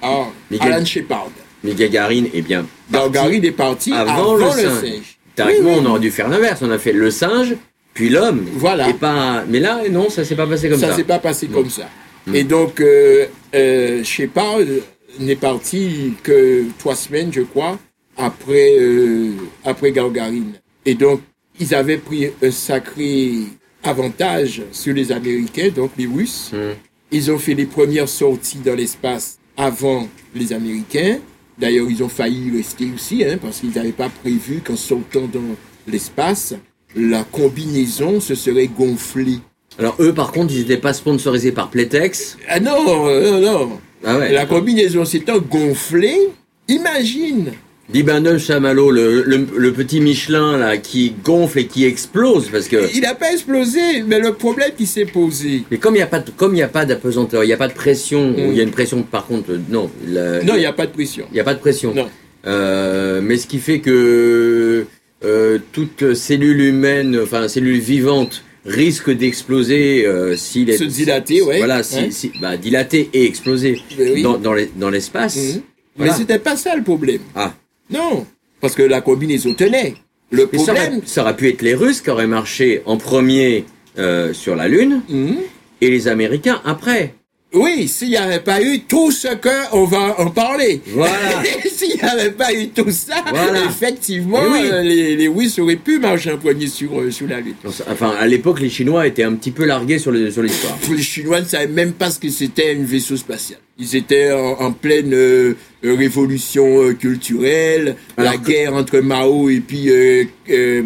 [0.03, 0.27] ah,
[0.61, 1.31] Alan Shepard.
[1.65, 2.67] Mais Gagarine est bien.
[2.93, 3.11] Parti.
[3.13, 4.81] Gargarine est parti avant avant, le le, singe.
[4.81, 5.19] singe.
[5.35, 5.83] Théoriquement, Oui, oui.
[5.87, 6.61] on aurait dû faire l'inverse.
[6.63, 7.55] On a fait le singe,
[7.95, 8.47] puis l'homme.
[8.55, 8.89] Voilà.
[8.89, 9.45] Et pas...
[9.49, 10.89] Mais là, non, ça s'est pas passé comme ça.
[10.91, 11.89] ça s'est pas passé comme ça.
[12.27, 12.35] Mm.
[12.35, 14.61] Et donc, euh, euh, Shepard
[15.21, 17.79] n'est parti que trois semaines, je crois,
[18.17, 19.31] après, euh,
[19.65, 20.53] après Gargarine.
[20.85, 21.21] Et donc,
[21.61, 23.35] ils avaient pris un sacré
[23.83, 26.51] avantage sur les Américains, donc les Russes.
[26.53, 26.75] Hmm.
[27.11, 31.19] Ils ont fait les premières sorties dans l'espace avant les Américains.
[31.59, 35.57] D'ailleurs, ils ont failli rester aussi, hein, parce qu'ils n'avaient pas prévu qu'en sortant dans
[35.89, 36.55] l'espace,
[36.95, 39.41] la combinaison se serait gonflée.
[39.79, 42.37] Alors eux, par contre, ils n'étaient pas sponsorisés par Playtex.
[42.49, 43.81] Ah non, euh, non, non.
[44.05, 44.33] Ah ouais.
[44.33, 46.31] La combinaison s'étant gonflée,
[46.69, 47.53] imagine.
[47.91, 52.69] Dit Bernard Chamallow, le, le, le petit Michelin là, qui gonfle et qui explose parce
[52.69, 52.77] que.
[52.95, 55.63] Il n'a pas explosé, mais le problème qui s'est posé.
[55.71, 57.53] Mais comme il n'y a pas de, comme il y a pas d'apesanteur, il n'y
[57.55, 58.51] a pas de pression, ou Mm.
[58.51, 59.91] il y a une pression par contre, non.
[60.07, 61.25] la- Non, il n'y a pas de pression.
[61.31, 61.95] il n'y a pas de pression.
[61.95, 62.09] Non.
[62.47, 64.85] Euh, mais ce qui fait que
[65.25, 71.57] euh, toute cellule humaine, enfin cellule vivante, risque d'exploser euh, s'il est Se dilater, ouais.
[71.59, 72.11] Voilà, si, Ouais.
[72.11, 74.23] si- bah, dilater et exploser Ben oui.
[74.23, 75.39] dans, dans les- dans l'espace.
[75.97, 76.13] Voilà.
[76.13, 77.21] Mais c'était pas ça le problème.
[77.35, 77.55] Ah,
[77.91, 78.27] Non,
[78.61, 79.95] parce que la combinaison tenait.
[80.31, 81.03] Le mais ça aurait, problème.
[81.07, 83.65] ça aurait pu être les Russes qui auraient marché en premier
[83.99, 85.37] euh, sur la Lune Mhm.
[85.81, 87.15] et les Américains après.
[87.55, 90.83] Oui, s'il n'y avait pas eu tout ce que on va en parler.
[90.89, 91.43] Voilà.
[91.75, 93.65] s'il n'y avait pas eu tout ça, Voilà.
[93.65, 94.69] effectivement, Eh oui.
[94.71, 97.55] euh, les, les Russes auraient pu marcher un poignet sur, euh, sur la Lune.
[97.91, 100.77] Enfin, à l'époque, les Chinois étaient un petit peu largués sur le- sur l'histoire.
[100.95, 103.59] Les Chinois ne savaient même pas ce que c'était un vaisseau spatial.
[103.79, 109.49] Ils étaient en, en pleine euh, révolution euh, culturelle, Alors la que- guerre entre Mao
[109.49, 110.83] et puis euh, euh,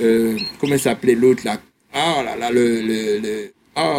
[0.00, 1.60] euh, comment s'appelait l'autre là?
[1.92, 3.98] Ah là là le le, le ah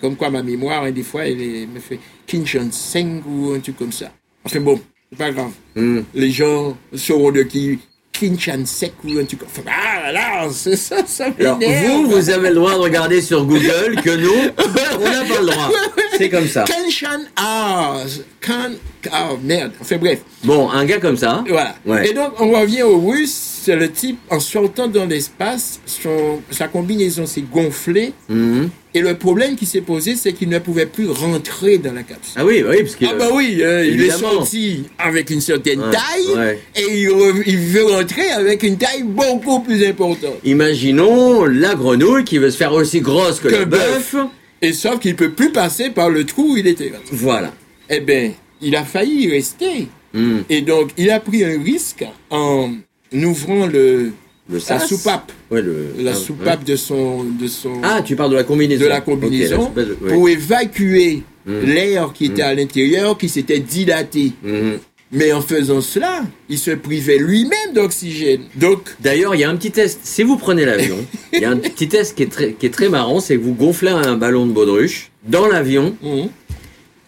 [0.00, 1.98] comme quoi ma mémoire hein, des fois elle est- me fait
[2.44, 4.10] Jong Seng ou un truc comme ça.
[4.44, 5.50] Enfin bon, c'est pas grave.
[5.76, 6.00] Hmm.
[6.14, 7.78] Les gens sauront de qui
[8.12, 9.40] Kim Chan Sek ou un truc.
[9.46, 13.20] Enfin, ah là là, c'est ça, ça Alors, vous, vous avez le droit de regarder
[13.22, 15.70] sur Google que nous, on n'a pas le droit.
[16.16, 16.64] C'est comme ça.
[16.64, 18.00] Kenshan Ah,
[18.40, 18.72] Kan,
[19.12, 19.70] ah merde.
[19.80, 21.44] Enfin bref, Bon, un gars comme ça.
[21.48, 21.76] voilà.
[21.86, 22.10] Ouais.
[22.10, 23.60] Et donc on revient au russe.
[23.62, 28.70] C'est le type en sortant dans l'espace, son sa combinaison s'est gonflée Mhm.
[28.98, 32.34] Et le problème qui s'est posé, c'est qu'il ne pouvait plus rentrer dans la capsule.
[32.34, 33.04] Ah oui, oui, parce que.
[33.08, 36.58] Ah bah oui, euh, il est sorti avec une certaine Ouais, taille ouais.
[36.74, 37.02] et
[37.46, 40.34] il, veut rentrer avec une taille beaucoup plus importante.
[40.42, 44.16] Imaginons la grenouille qui veut se faire aussi grosse que, Que le bœuf.
[44.62, 46.90] Et sauf qu'il peut plus passer par le trou où il était.
[47.12, 47.54] Voilà.
[47.88, 49.86] Eh ben, il a failli y rester.
[50.12, 50.42] Mhm.
[50.50, 52.72] Et donc, il a pris un risque en
[53.12, 54.10] ouvrant le,
[54.50, 55.88] Le la soupape, Ouais, le.
[55.98, 57.72] la ah, soupape de son, de son.
[57.82, 58.84] Ah, tu parles de la combinaison.
[58.84, 60.12] de la combinaison soupape de- ouais.
[60.14, 61.60] pour évacuer Mm.
[61.64, 64.32] l'air qui était à l'intérieur, qui s'était dilaté.
[64.42, 64.78] Mhm.
[65.12, 68.42] Mais en faisant cela, il se privait lui-même d'oxygène.
[68.56, 70.00] Donc, D'ailleurs, il y a un petit test.
[70.02, 70.98] Si vous prenez l'avion,
[71.32, 73.42] il y a un petit test qui est très, qui est très marrant, c'est que
[73.42, 76.28] vous gonflez un ballon de baudruche dans l'avion, hum,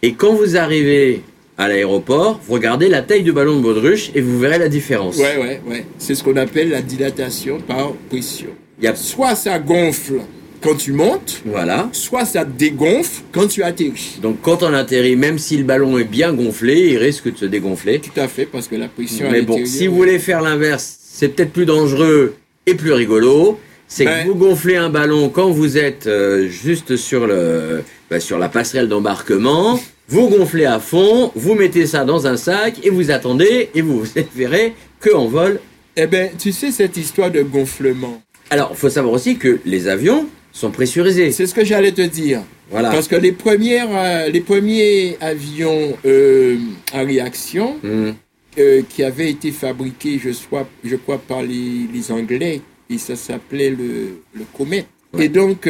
[0.03, 1.22] et quand vous arrivez
[1.61, 5.18] à l'aéroport, regardez la taille du ballon de baudruche et vous verrez la différence.
[5.18, 5.85] ouais, ouais, ouais.
[5.99, 8.49] C'est ce qu'on appelle la dilatation par pression.
[8.79, 10.20] Il y a, Soit ça gonfle
[10.62, 11.90] quand tu montes, voilà.
[11.92, 14.18] soit ça dégonfle quand tu atterris.
[14.23, 17.44] Donc quand on atterrit, même si le ballon est bien gonflé, il risque de se
[17.44, 17.99] dégonfler.
[17.99, 21.29] Tout à fait, parce que la pression Mais bon, si vous voulez faire l'inverse, c'est
[21.29, 23.59] peut-être plus dangereux et plus rigolo.
[23.87, 28.20] C'est Ben- que vous gonflez un ballon quand vous êtes euh, juste sur, le, bah,
[28.20, 29.79] sur la passerelle d'embarquement.
[30.11, 34.03] Vous gonflez à fond, vous mettez ça dans un sac et vous attendez et vous
[34.35, 35.61] verrez qu'en vol.
[35.96, 38.20] Eh ben, tu sais cette histoire de gonflement.
[38.51, 41.31] Alors, il faut savoir aussi que les avions sont pressurisés.
[41.31, 42.42] C'est ce que j'allais te dire.
[42.73, 42.90] Voilà.
[42.90, 46.57] Parce que les premières, euh, les premiers avions euh,
[46.92, 48.11] à réaction Hmm.
[48.59, 53.14] euh, qui avaient été fabriqués, je, sois, je crois, par les, les Anglais, et ça
[53.14, 54.87] s'appelait le, le Comet.
[55.12, 55.27] Ouais.
[55.27, 55.68] Et donc,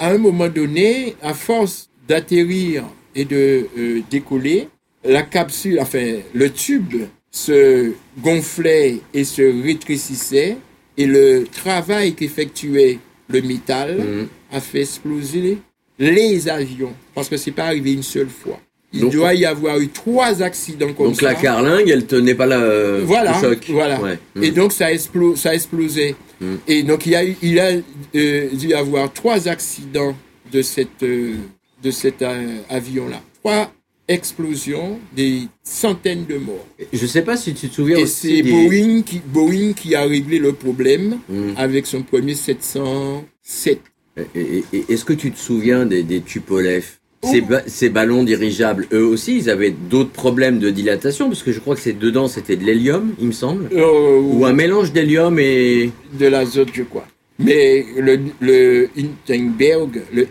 [0.00, 2.82] à un moment donné, à force d'atterrir
[3.14, 4.68] et de euh, décoller,
[5.04, 6.94] la capsule, enfin, le tube
[7.30, 10.56] se gonflait et se rétrécissait,
[10.96, 14.26] et le travail qu'effectuait le métal Hmm.
[14.56, 15.58] a fait exploser
[15.98, 18.58] les avions, parce que c'est pas arrivé une seule fois.
[18.92, 21.26] Il Donc- doit y avoir eu trois accidents comme Donc ça.
[21.26, 23.64] la carlingue, elle tenait pas la, Voilà, le choc.
[23.68, 24.00] voilà.
[24.00, 24.18] Ouais.
[24.42, 26.16] Et donc ça, explo ça a explosé.
[26.40, 26.54] Mm.
[26.66, 27.70] Et donc il, y a, il a
[28.16, 30.16] euh, dû y avoir trois accidents
[30.52, 31.34] de, cette, euh,
[31.82, 33.20] de cet euh, avion-là.
[33.42, 33.72] Trois
[34.08, 36.66] explosions, des centaines de morts.
[36.92, 39.94] Je sais pas si tu te souviens Et aussi c'est des- Boeing, qui, Boeing qui
[39.94, 41.52] a réglé le problème Hmm.
[41.56, 43.80] avec son premier 707.
[44.16, 46.84] Et- et- et Est-ce que tu te souviens des, des Tupolev?
[47.22, 47.28] Oh.
[47.30, 51.52] ces, ba- ces ballons dirigeables, eux aussi, ils avaient d'autres problèmes de dilatation, parce que
[51.52, 53.68] je crois que c'est dedans, c'était de l'hélium, il me semble.
[53.72, 55.90] Euh, Ou un mélange d'hélium et...
[56.18, 57.06] de l'azote, je crois.
[57.40, 60.28] Mais le, le Hindenburg, le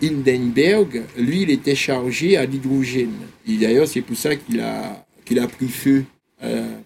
[1.18, 3.14] lui, il était chargé à l'hydrogène.
[3.48, 6.06] Et d'ailleurs, c'est pour ça qu'il a, qu'il a pris feu
[6.44, 6.78] euh,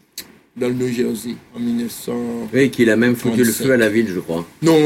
[0.56, 2.12] dans le New Jersey en 1900.
[2.54, 3.66] Oui, qu'il a même foutu le 37.
[3.68, 4.46] feu à la ville, je crois.
[4.62, 4.78] Non,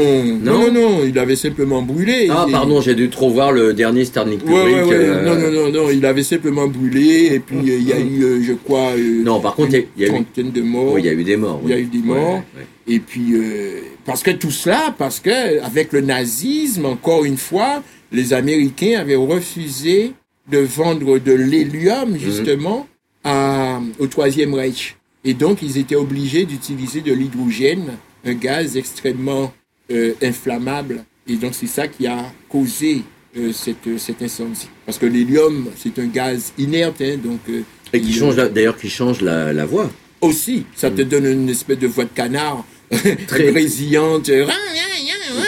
[0.42, 2.28] non, Non non, il avait simplement brûlé.
[2.30, 4.94] Ah, pardon, j'ai dû trop voir le dernier Starnik Ouais, ouais, ouais.
[4.94, 7.34] euh, Non, non, non, non, il avait simplement brûlé.
[7.34, 10.04] Et puis, euh, il y a eu, euh, je crois, Non, par contre, il y
[10.04, 10.94] a- a eu- trentaine de morts.
[10.94, 11.60] Oui, il y a eu des morts.
[11.64, 12.42] Il y a eu des morts.
[12.86, 17.82] Et puis, euh, parce que tout cela, parce que avec le nazisme, encore une fois,
[18.10, 20.12] les Américains avaient refusé
[20.50, 22.18] de vendre de l'hélium, Mhm.
[22.18, 22.86] justement,
[23.22, 24.96] à, au Troisième Reich.
[25.24, 29.52] Et donc, ils étaient obligés d'utiliser de l'hydrogène, un gaz extrêmement
[29.90, 31.04] euh, inflammable.
[31.26, 33.02] Et donc, c'est ça qui a causé
[33.36, 34.68] euh, cette, cet incendie.
[34.86, 37.40] Parce que l'hélium, c'est un gaz inerte, hein, donc...
[37.50, 39.90] euh, Et qui change, d'ailleurs, qui change la, la voix.
[40.20, 42.64] aussi, ça te donne une espèce de voix de canard
[43.26, 44.28] très résillante.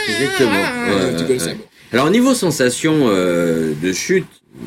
[0.09, 0.50] Exactement.
[0.50, 1.56] Ouais, ouais, ouais.
[1.92, 4.26] Alors, au niveau sensation euh, de chute,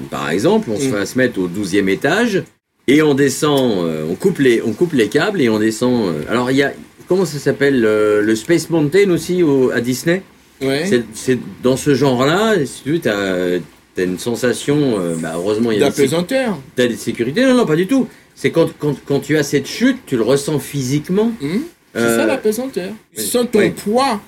[0.09, 1.17] par exemple, on se Mm.
[1.17, 2.43] mettre au 12e étage
[2.87, 6.07] et on descend, euh, on, coupe les, on coupe les câbles et on descend.
[6.07, 6.73] euh, alors, il y a,
[7.07, 10.21] comment ça s'appelle, euh, le Space Mountain aussi au- à Disney?
[10.61, 10.85] Ouais.
[10.85, 13.57] C'est- C'est dans ce genre-là, si tu veux, t'as
[13.97, 16.57] as une sensation, euh, bah, heureusement, il y a des, sé- D'apesanteur.
[16.75, 17.45] t'as des sécurités.
[17.45, 18.07] Non, non, pas du tout.
[18.35, 21.31] C'est quand, quand, quand tu as cette chute, tu le ressens physiquement.
[21.41, 21.61] Hum,
[21.93, 22.91] C'est Euh, ça l'apesanteur.
[23.15, 23.23] oui.
[23.23, 23.69] Sans ton Oui.
[23.69, 24.19] poids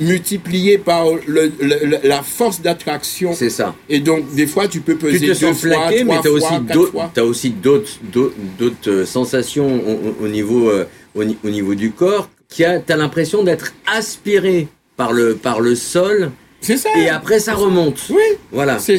[0.00, 1.52] multiplié par le-
[2.02, 3.32] la force d'attraction.
[3.34, 3.74] C'est ça.
[3.88, 6.22] Et donc, des fois, tu peux peser Tu te deux sens fois, plaqué, mais trois
[7.14, 10.84] tu as aussi d'autres, euh, sensations au, au- au niveau, euh,
[11.14, 15.60] au, ni- au niveau du corps, qui a, t'as l'impression d'être aspiré par le, par
[15.60, 16.88] le sol, C'est ça.
[16.98, 18.00] et après ça remonte.
[18.10, 18.16] Oui,
[18.52, 18.78] Voilà.
[18.78, 18.98] c'est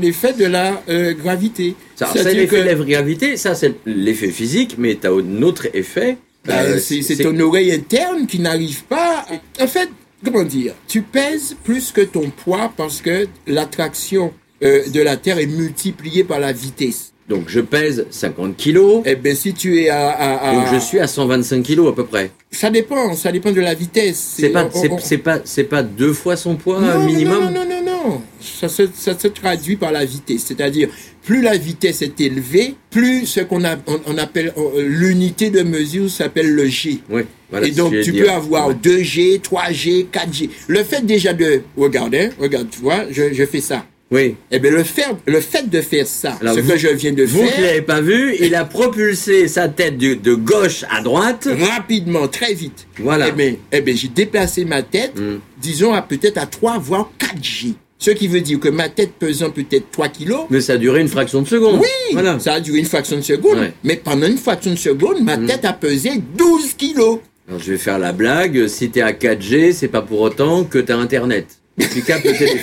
[0.00, 1.74] l'effet de la euh, gravité.
[1.96, 5.42] Ça, c'est l'effet que- de la gravité, ça c'est l'effet physique, mais tu as un
[5.42, 6.16] autre effet.
[6.46, 9.26] Ben, euh, c'est ton oreille interne qui n'arrive pas.
[9.60, 9.90] En fait,
[10.24, 10.74] comment dire?
[10.86, 16.24] Tu pèses plus que ton poids parce que l'attraction euh, de la Terre est multipliée
[16.24, 17.12] par la vitesse.
[17.30, 20.78] Donc je pèse 50 kilos, Eh bien, si tu es à, à- à- donc je
[20.80, 22.30] suis à 125 kilos à peu près.
[22.50, 24.34] Ça dépend, ça dépend de la vitesse.
[24.36, 27.44] C'est pas, on- c'est, on- c'est pas, c'est pas deux fois son poids non, minimum.
[27.44, 28.20] Non, non, non, non, non.
[28.40, 30.42] Ça se, ça se traduit par la vitesse.
[30.48, 30.88] C'est-à-dire,
[31.22, 35.62] plus la vitesse est élevée, plus ce qu'on a, on, on appelle euh, l'unité de
[35.62, 36.98] mesure s'appelle le G.
[37.08, 37.68] Oui, voilà.
[37.68, 38.74] Et donc, tu peux avoir Ouais.
[38.74, 40.50] 2G, 3G, 4G.
[40.66, 41.62] Le fait déjà de...
[41.76, 43.86] Regarde, hein, regarde, tu vois, je, je fais ça.
[44.10, 44.34] Oui.
[44.50, 47.12] Eh bien, le, faire, le fait de faire ça, Alors, ce vous- que je viens
[47.12, 51.00] de Vous faire, l'avez pas vu, il a propulsé sa tête de, de gauche à
[51.00, 51.46] droite.
[51.76, 52.86] rapidement, très vite.
[52.98, 53.28] Voilà.
[53.28, 55.38] Eh bien, eh ben, j'ai déplacé ma tête, Mm.
[55.60, 57.74] disons, à peut-être à 3, voire 4G.
[57.98, 61.02] Ce qui veut dire que ma tête pesant peut-être 3 kilos, Mais ça a duré
[61.02, 61.78] une fraction de seconde.
[61.80, 62.38] oui, Voilà.
[62.40, 63.58] ça a duré une fraction de seconde.
[63.58, 63.72] Ouais.
[63.84, 67.18] Mais pendant une fraction de seconde, ma tête a pesé 12 kilos.
[67.46, 68.66] Alors, je vais faire la blague.
[68.68, 71.46] Si t'es à 4G, c'est pas pour autant que t'as Internet.
[71.88, 72.58] Téléphone.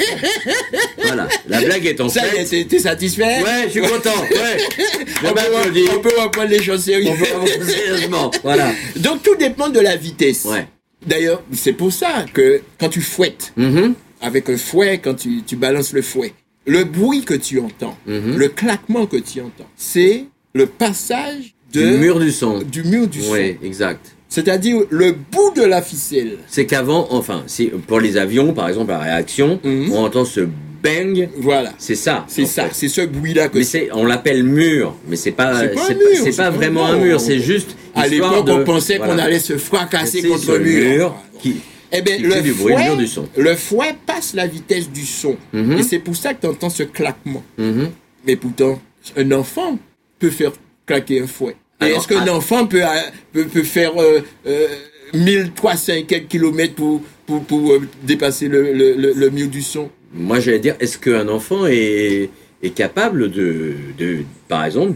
[1.04, 1.28] voilà.
[1.48, 2.44] La blague est en Ça fait.
[2.46, 3.42] t'es- t'es satisfait?
[3.42, 4.22] Ouais, je suis content.
[4.32, 4.58] Ouais.
[5.22, 7.10] Je on, peut, on peut reprendre les choses sérieuses.
[7.10, 8.32] On peut avancer sérieusement.
[8.44, 8.72] Voilà.
[8.98, 10.46] Donc tout dépend de la vitesse.
[10.46, 10.68] Ouais.
[11.06, 13.94] D'ailleurs, c'est pour ça que quand tu fouettes Mhm.
[14.22, 16.34] avec un fouet, quand tu, tu balances le fouet,
[16.66, 18.36] le bruit que tu entends, Mhm.
[18.38, 22.60] le claquement que tu entends, c'est le passage de, Du mur du son.
[22.60, 23.32] du mur du son.
[23.34, 24.06] Oui, exact.
[24.30, 26.38] C'est-à-dire le bout de la ficelle.
[26.48, 27.44] C'est qu'avant, enfin,
[27.88, 29.92] pour les avions, par exemple, la réaction, Mhm.
[29.94, 30.42] on entend ce
[30.84, 31.74] bang, Voilà.
[31.78, 32.26] c'est ça.
[32.28, 35.70] C'est ça, c'est ce bruit-là que Mais c'est, on l'appelle mur, mais c'est pas, C'est
[35.74, 37.76] pas mur, pas, vraiment un mur, c'est juste.
[37.96, 41.16] À l'époque, de- on pensait qu'on allait se fracasser contre ce le mur.
[41.42, 41.56] qui,
[41.92, 43.28] Eh bien, le du bruit, fouet, mur du son.
[43.38, 45.38] le fouet passe la vitesse du son.
[45.54, 45.78] Mhm.
[45.80, 47.44] Et c'est pour ça que tu entends ce claquement.
[47.58, 47.90] Mhm.
[48.28, 48.80] Mais pourtant,
[49.16, 49.80] un enfant
[50.20, 50.52] peut faire
[50.86, 51.56] claquer un fouet.
[51.82, 52.88] Et est-ce qu'un enfant peut, euh,
[53.34, 54.68] peut, peut faire euh, euh,
[55.14, 59.62] 1300 et quelques kilomètres pour, pour, pour euh, dépasser le, le, le, le mur du
[59.62, 59.90] son?
[60.14, 62.30] Moi, j'allais dire, est-ce qu'un enfant est,
[62.64, 64.96] est capable de, de, par exemple,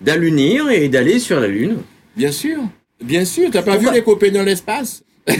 [0.00, 1.78] d'allunir et d'aller sur la Lune?
[2.16, 2.58] Bien sûr.
[3.02, 3.50] Bien sûr.
[3.50, 5.02] T'as pas vu les copains dans l'espace?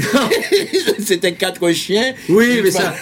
[0.98, 2.14] C'était quatre chiens.
[2.30, 2.94] Oui, mais ça,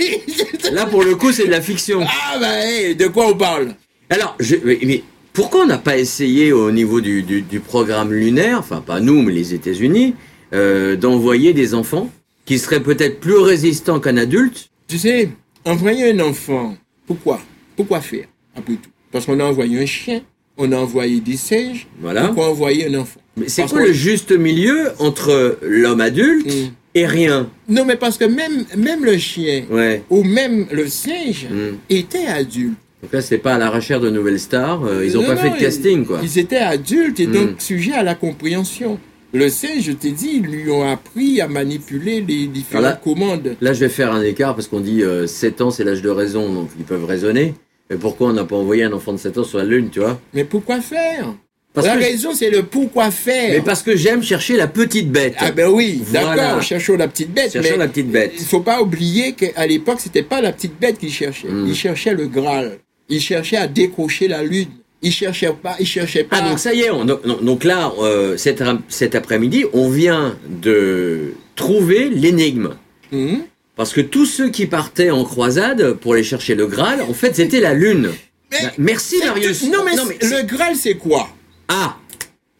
[0.72, 2.02] là, pour le coup, c'est de la fiction.
[2.06, 3.74] Ah bah hey, de quoi on parle?
[4.10, 5.02] Alors, je, mais
[5.40, 9.22] pourquoi on n'a pas essayé au niveau du, du, du programme lunaire, enfin pas nous,
[9.22, 10.14] mais les États-Unis,
[10.52, 12.10] euh, d'envoyer des enfants
[12.44, 14.68] qui seraient peut-être plus résistants qu'un adulte?
[14.86, 15.30] Tu sais,
[15.64, 16.76] envoyer un enfant,
[17.06, 17.40] pourquoi?
[17.74, 18.90] Pourquoi faire, après tout?
[19.10, 20.20] Parce qu'on a envoyé un chien,
[20.58, 22.26] on a envoyé des singes, Voilà.
[22.26, 23.20] pourquoi envoyer un enfant?
[23.38, 26.68] Mais c'est quoi le juste milieu entre l'homme adulte Mm.
[26.96, 27.48] et rien?
[27.66, 30.02] Non, mais parce que même, même le chien, Ouais.
[30.10, 31.76] ou même le singe, Mm.
[31.88, 32.74] était adulte.
[33.02, 34.84] Donc là, c'est pas à la recherche de nouvelles stars.
[34.84, 36.18] euh, ils ont Non, pas non, fait de casting, quoi.
[36.22, 38.98] Ils, ils étaient adultes et donc sujets à la compréhension.
[39.32, 42.96] Le singe, je t'ai dit, ils lui ont appris à manipuler les différentes Voilà.
[42.96, 43.56] commandes.
[43.60, 46.10] Là, je vais faire un écart parce qu'on dit euh, 7 ans, c'est l'âge de
[46.10, 47.54] raison, donc ils peuvent raisonner.
[47.88, 50.00] Mais pourquoi on n'a pas envoyé un enfant de 7 ans sur la Lune, tu
[50.00, 50.20] vois?
[50.34, 51.32] Mais pourquoi faire?
[51.72, 53.50] Parce La raison, c'est le pourquoi faire.
[53.50, 55.34] Mais parce que j'aime chercher la petite bête.
[55.38, 56.34] Ah ben oui, Voilà.
[56.34, 57.52] d'accord, cherchons la petite bête.
[57.52, 58.32] Cherchons mais la petite bête.
[58.36, 61.46] Il faut pas oublier qu'à l'époque, c'était pas la petite bête qu'il cherchait.
[61.48, 61.66] Mm.
[61.68, 62.78] Il cherchait le Graal.
[63.10, 64.68] Il cherchait à décrocher la lune.
[65.02, 66.36] Il cherchait pas, il cherchait pas.
[66.40, 70.36] Ah, donc ça y est, on- donc, donc là, euh, cet, cet après-midi, on vient
[70.48, 72.70] de trouver l'énigme.
[73.10, 73.40] Mhm.
[73.76, 77.34] Parce que tous ceux qui partaient en croisade pour aller chercher le Graal, en fait,
[77.34, 78.10] c'était la Lune.
[78.52, 79.64] Mais Bah, Merci, Marius.
[79.70, 81.30] Non mais, le Graal, c'est quoi?
[81.68, 81.96] Ah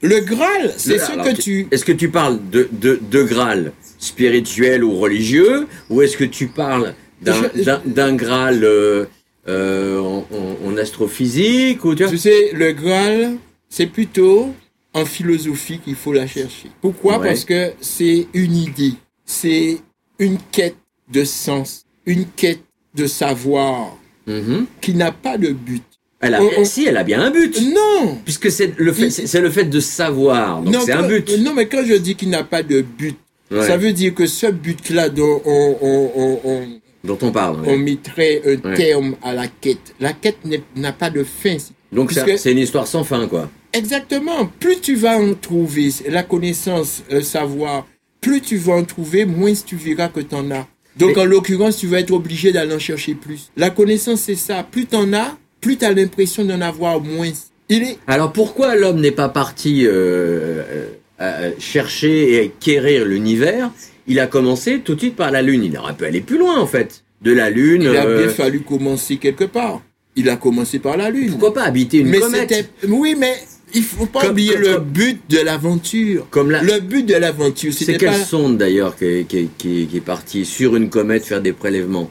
[0.02, 1.66] Le Graal, c'est ce que tu.
[1.70, 6.46] Est-ce que tu parles de, de, de Graal spirituel ou religieux Ou est-ce que tu
[6.46, 9.04] parles d'un Graal euh,
[9.48, 13.36] euh, en, en- en astrophysique ou tu vois Tu sais, le Graal,
[13.68, 14.50] c'est plutôt
[14.92, 16.70] en philosophie qu'il faut la chercher.
[16.80, 17.28] Pourquoi Ouais.
[17.28, 19.78] Parce que c'est une idée, c'est
[20.18, 20.76] une quête
[21.12, 22.62] de sens, une quête
[22.94, 24.66] de savoir Mhm.
[24.80, 25.82] qui n'a pas de but.
[26.20, 27.58] elle a, On- on- Si, elle a bien un but.
[27.72, 30.60] Non Puisque c'est le fait, c'est le fait de savoir.
[30.62, 31.30] Donc c'est un but.
[31.38, 33.16] Non, mais quand je dis qu'il n'a pas de but,
[33.50, 37.58] Ouais, ça veut dire que ce but-là dont on, on, on, on, Dont on parle.
[37.66, 38.76] on mettrait un Ouais.
[38.76, 39.94] terme à la quête.
[40.00, 40.38] La quête
[40.76, 41.56] n'a pas de fin.
[41.92, 43.50] Donc c'est une histoire sans fin, quoi.
[43.72, 44.46] Exactement.
[44.58, 47.86] Plus tu vas en trouver la connaissance, le savoir,
[48.20, 50.66] plus tu vas en trouver, moins tu verras que tu en as.
[50.96, 53.50] Donc Mais- en l'occurrence, tu vas être obligé d'aller en chercher plus.
[53.56, 54.62] La connaissance, c'est ça.
[54.68, 57.30] Plus tu en as, plus tu as l'impression d'en avoir moins.
[57.68, 57.98] Il est...
[58.08, 60.88] Alors pourquoi l'homme n'est pas parti euh,
[61.20, 63.70] euh, chercher et acquérir l'univers
[64.06, 65.64] Il a commencé tout de suite par la Lune.
[65.64, 67.04] Il aurait pu aller plus loin, en fait.
[67.22, 67.82] De la Lune.
[67.82, 69.82] Il a euh, bien fallu commencer quelque part.
[70.16, 71.30] Il a commencé par la Lune.
[71.30, 72.66] Pourquoi pas habiter une mais comète c'était...
[72.88, 73.34] Oui, mais
[73.74, 76.26] il faut pas Comme- oublier comme- le but de l'aventure.
[76.30, 76.62] Comme la...
[76.62, 80.44] Le but de l'aventure, C'est quelle pas sonde d'ailleurs qui, qui, qui, qui est partie
[80.44, 82.10] sur une comète faire des prélèvements?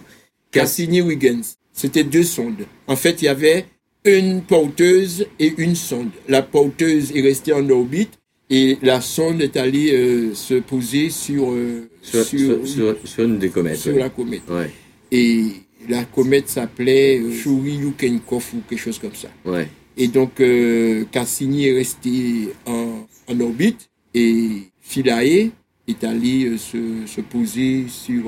[0.51, 1.55] Cassini-Huygens.
[1.73, 2.65] C'était deux sondes.
[2.87, 3.65] En fait, il y avait
[4.05, 6.09] une porteuse et une sonde.
[6.27, 8.18] La porteuse est restée en orbite
[8.49, 13.23] et la sonde est allée euh, se poser sur, euh, sur, sur, sur, sur- sur
[13.25, 13.77] une des comètes.
[13.77, 13.99] sur ouais.
[13.99, 14.41] la comète.
[14.49, 14.69] Ouais,
[15.11, 15.43] Et
[15.87, 19.29] la comète s'appelait euh, Churyukenkov ou quelque chose comme ça.
[19.45, 19.67] ouais.
[20.01, 24.47] Et donc, euh, Cassini est resté en, en orbite et
[24.79, 25.49] Philae
[25.89, 28.23] est allé se, se poser sur...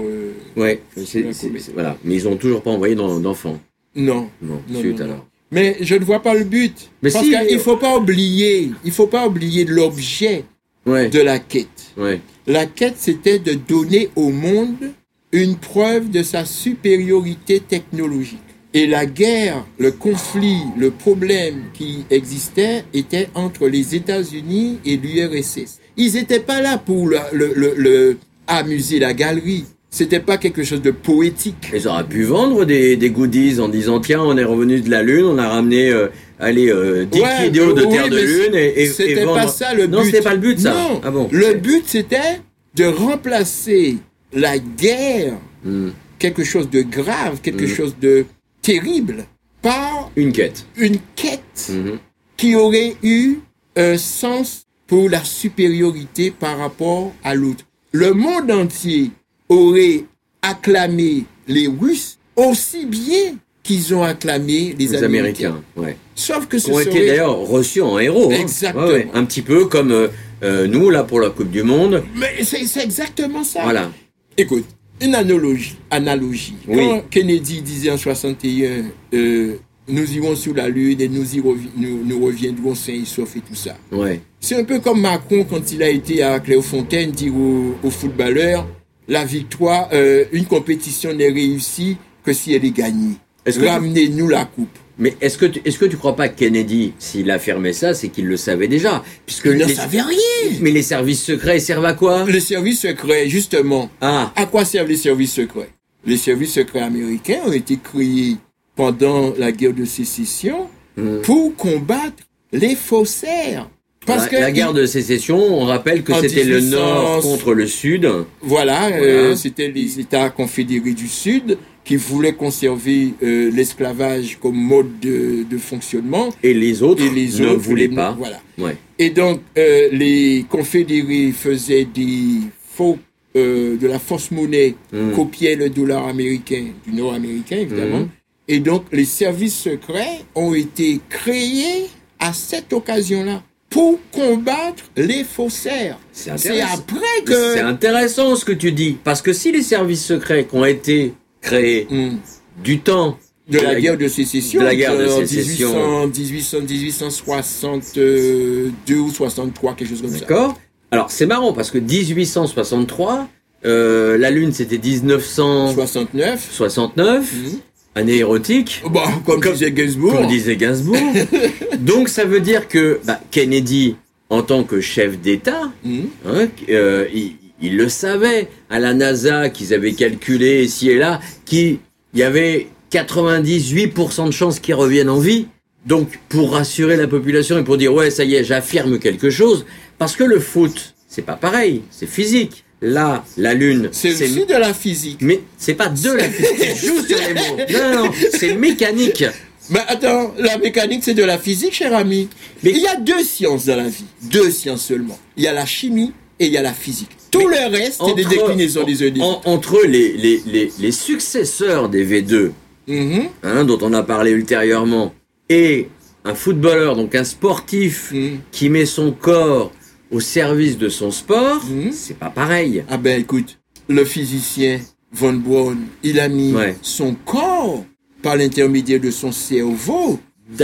[0.57, 1.03] Ouais, la
[1.34, 1.72] comète.
[1.74, 1.97] voilà.
[2.03, 3.57] Mais ils ont toujours pas envoyé d'en- d'enfants.
[3.95, 4.97] Non, Non, non, non.
[4.99, 5.28] alors.
[5.52, 6.89] Mais je ne vois pas le but.
[7.02, 10.45] Mais Parce si, qu'il ne faut pas oublier, il faut pas oublier l'objet
[10.86, 11.91] Ouais, de la quête.
[11.97, 12.22] ouais.
[12.47, 14.91] La quête, c'était de donner au monde
[15.32, 18.39] une preuve de sa supériorité technologique.
[18.74, 25.80] Et la guerre, le conflit, le problème qui existait était entre les États-Unis et l'URSS.
[25.97, 29.66] Ils n'étaient pas là pour le, le- le- le- amuser la galerie.
[29.94, 31.70] C'était pas quelque chose de poétique.
[31.74, 35.04] Ils auraient pu vendre des, des goodies en disant tiens, on est revenu de la
[35.04, 36.08] Lune, on a ramené euh,
[36.39, 39.48] allez, euh, 10 Ouais, vidéos de oui, Terre de Lune et, et, et C'était pas
[39.50, 39.94] ça le but.
[39.98, 40.74] Non, c'était pas le but, ça.
[40.74, 41.02] Non.
[41.04, 42.39] Ah bon Le but, c'était
[42.76, 43.98] de remplacer
[44.34, 45.34] la guerre,
[45.64, 45.89] Hmm.
[46.18, 47.76] quelque chose de grave, quelque Mm.
[47.76, 48.26] chose de
[48.64, 49.26] terrible,
[49.62, 50.66] par Une quête.
[50.78, 52.00] une quête Mhm.
[52.38, 53.36] qui aurait eu
[53.76, 57.66] un sens pour la supériorité par rapport à l'autre.
[57.92, 59.12] Le monde entier
[59.52, 60.04] aurait
[60.41, 65.49] acclamé les Russes aussi bien qu'ils ont acclamé les, Les Américains.
[65.49, 65.97] Américains, ouais.
[66.16, 68.32] Sauf que ce ont été d'ailleurs reçus en héros.
[68.32, 68.38] hein.
[68.39, 68.86] Exactement.
[68.88, 69.08] Ouais, ouais.
[69.14, 70.08] Un petit peu comme euh,
[70.43, 72.04] euh, nous, là, pour la Coupe du Monde.
[72.16, 73.62] Mais c'est c'est exactement ça.
[73.64, 73.91] Voilà.
[74.38, 74.66] Écoute,
[74.99, 75.76] une analogie.
[75.91, 76.56] analogie.
[76.68, 76.78] Oui.
[76.78, 79.56] Quand Kennedy disait en 61, euh,
[79.88, 83.36] nous irons sur la Lune et nous, y revi- nous, nous reviendrons sains et saufs
[83.36, 83.76] et tout ça.
[83.91, 84.22] Ouais.
[84.39, 88.66] C'est un peu comme Macron quand il a été à Clairefontaine dire aux, aux footballeurs,
[89.12, 93.16] la victoire, euh, une compétition n'est réussie que si elle est gagnée.
[93.45, 94.78] Tu- Ramenez-nous la coupe.
[94.97, 98.09] Mais est-ce que tu, est-ce que tu crois pas que Kennedy, s'il affirmait ça, c'est
[98.09, 100.57] qu'il le savait déjà, puisque Il ne savait rien.
[100.62, 102.26] Mais les services secrets servent à quoi?
[102.30, 105.70] Les services secrets, justement, Ah, À quoi servent les services secrets?
[106.05, 108.38] Les services secrets américains ont été créés
[108.76, 111.22] pendant la guerre de sécession Hmm.
[111.24, 113.70] pour combattre les faussaires.
[114.06, 117.54] Parce la, que la guerre de sécession, on rappelle que c'était le 1800, Nord contre
[117.54, 118.06] le Sud.
[118.41, 118.95] voilà, Voilà.
[118.95, 125.43] euh, c'était les États confédérés du Sud qui voulaient conserver euh, l'esclavage comme mode de,
[125.49, 128.16] de fonctionnement Et les autres et les ne voulaient pas.
[128.18, 128.39] Voilà.
[128.58, 128.76] Ouais.
[128.99, 132.39] Et donc, euh, les confédérés faisaient des
[132.74, 132.97] faux,
[133.36, 135.12] euh, de la fausse monnaie, Mm.
[135.16, 138.02] copiaient le dollar américain, du nord américain évidemment.
[138.02, 138.10] Mm.
[138.47, 141.86] Et donc, les services secrets ont été créés
[142.20, 143.41] à cette occasion-là
[143.72, 145.97] pour combattre les faussaires.
[146.11, 147.53] C'est après que...
[147.53, 151.13] C'est intéressant ce que tu dis, parce que si les services secrets qui ont été
[151.41, 152.17] créés Mm.
[152.63, 153.17] du temps
[153.49, 156.07] de la guerre de sécession, de la guerre de en sécession.
[156.07, 160.19] 1800, 1800, 1862 ou 63, quelque chose comme ça.
[160.19, 160.57] D'accord
[160.91, 163.30] Alors, c'est marrant parce que 1863,
[163.65, 167.34] euh, la Lune c'était 1969, 69.
[167.34, 167.59] Mhm.
[167.96, 168.82] Année érotique,
[169.26, 170.14] comme, Comme- disait Gainsbourg.
[170.14, 170.98] comme disait Gainsbourg.
[171.80, 173.96] Donc, ça veut dire que bah, Kennedy,
[174.30, 176.08] en tant que chef d'État, Mhm.
[176.28, 181.20] hein, euh, il, il le savait à la NASA qu'ils avaient calculé ici et là
[181.46, 181.80] qu'il
[182.14, 185.48] y avait 98% de chances qu'ils reviennent en vie.
[185.86, 189.66] Donc pour rassurer la population et pour dire ouais ça y est j'affirme quelque chose
[189.98, 194.53] parce que le foot c'est pas pareil c'est physique là la lune C'est aussi de
[194.55, 195.19] la physique.
[195.21, 199.23] mais c'est pas de la physique sur les mots non non, non c'est mécanique
[199.69, 202.27] Mais attends, la mécanique, c'est de la physique, cher ami.
[202.63, 204.03] Mais- Il y a deux sciences dans la vie.
[204.23, 205.17] Deux sciences seulement.
[205.38, 207.11] Il y a la chimie et il y a la physique.
[207.29, 212.03] Tout le reste, c'est des déclinaisons des en- entre les, les, les, les successeurs des
[212.05, 212.51] V2
[212.88, 213.29] Mhm.
[213.43, 215.13] hein, dont on a parlé ultérieurement,
[215.47, 215.88] et
[216.25, 218.39] un footballeur, donc un sportif Mhm.
[218.51, 219.71] qui met son corps
[220.12, 221.91] au service de son sport, Mhm.
[221.93, 222.84] c'est pas pareil.
[222.89, 223.57] Ah ben écoute,
[223.88, 224.80] le physicien
[225.14, 226.76] Von Braun, il a mis Ouais.
[226.82, 227.84] son corps
[228.22, 230.20] par l'intermédiaire de son cerveau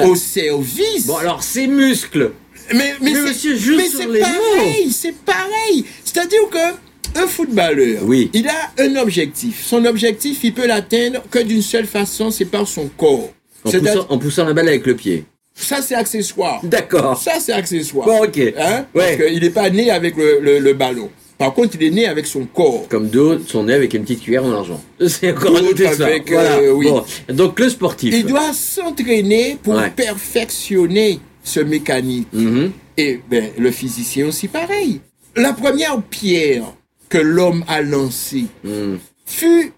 [0.06, 1.06] au service.
[1.08, 2.32] Bon alors ces muscles,
[2.74, 5.86] mais mais, Mais monsieur, juste mais sur c'est les pareil, c'est pareil.
[6.04, 8.30] C'est-à-dire que un footballeur, Oui.
[8.34, 9.64] il a un objectif.
[9.66, 13.32] Son objectif, il peut l'atteindre que d'une seule façon, c'est par son corps.
[13.66, 15.26] en poussant, en poussant la balle avec le pied.
[15.60, 16.60] Ça, c'est accessoire.
[16.64, 17.18] D'accord.
[17.22, 18.06] Ça, c'est accessoire.
[18.08, 18.38] Bon ok.
[18.58, 18.86] Hein?
[18.94, 19.30] Parce Ouais.
[19.32, 21.10] qu'il n'est pas né avec le, le- le ballon.
[21.40, 22.88] Par contre, il est né avec son corps.
[22.90, 24.82] Comme d'autres sont nés avec une petite cuillère en argent.
[25.08, 26.58] C'est encore un autre avec, Voilà.
[26.58, 26.88] euh, oui.
[26.90, 27.04] Bon.
[27.30, 28.14] Donc le sportif.
[28.14, 29.90] Il doit s'entraîner pour Ouais.
[29.92, 32.28] perfectionner ce mécanisme.
[32.34, 32.72] Mhm.
[32.98, 35.02] Et ben, le physicien aussi pareil.
[35.36, 36.64] La première pierre
[37.10, 39.00] que l'homme a lancée Mhm.
[39.26, 39.74] fut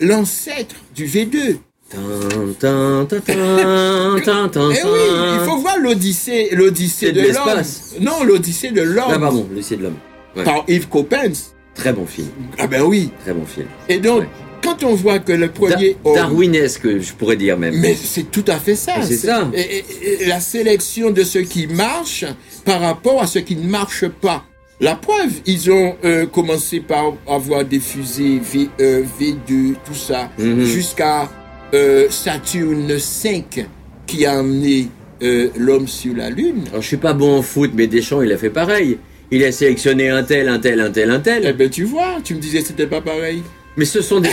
[0.00, 1.56] l'ancêtre du V2.
[1.92, 1.96] Eh
[4.84, 5.00] oui,
[5.34, 7.62] il faut voir l'Odyssée, l'Odyssée de de l'homme.
[8.00, 9.96] Non, l'Odyssée de l'homme Ah pardon, l'essai de l'homme.
[10.36, 10.44] Ouais.
[10.44, 11.52] par Yves Coppens.
[11.74, 12.28] Très bon film.
[12.58, 13.10] Ah ben oui.
[13.22, 13.66] Très bon film.
[13.88, 14.28] Et donc, Ouais.
[14.62, 17.78] quand on voit que le Da- premier homme- Darwinesque, je pourrais dire même.
[17.78, 18.94] Mais c'est tout à fait ça.
[18.98, 19.48] Mais c'est ça.
[19.54, 22.24] Et, et- et la sélection de ce qui marche
[22.64, 24.44] par rapport à ce qui ne marche pas.
[24.80, 28.40] La preuve, ils ont euh, commencé par avoir des fusées
[28.80, 30.64] euh, V2, tout ça, Mhm.
[30.64, 31.28] jusqu'à
[31.72, 33.66] euh, Saturne 5
[34.06, 34.88] qui a amené
[35.22, 36.64] euh, l'homme sur la Lune.
[36.70, 38.98] Alors, je suis pas bon en foot, mais Deschamps, il a fait pareil.
[39.30, 41.44] Il a sélectionné un tel, un tel, un tel, un tel.
[41.46, 43.42] Eh ben tu vois, tu me disais que c'était pas pareil.
[43.76, 44.28] Mais ce sont des,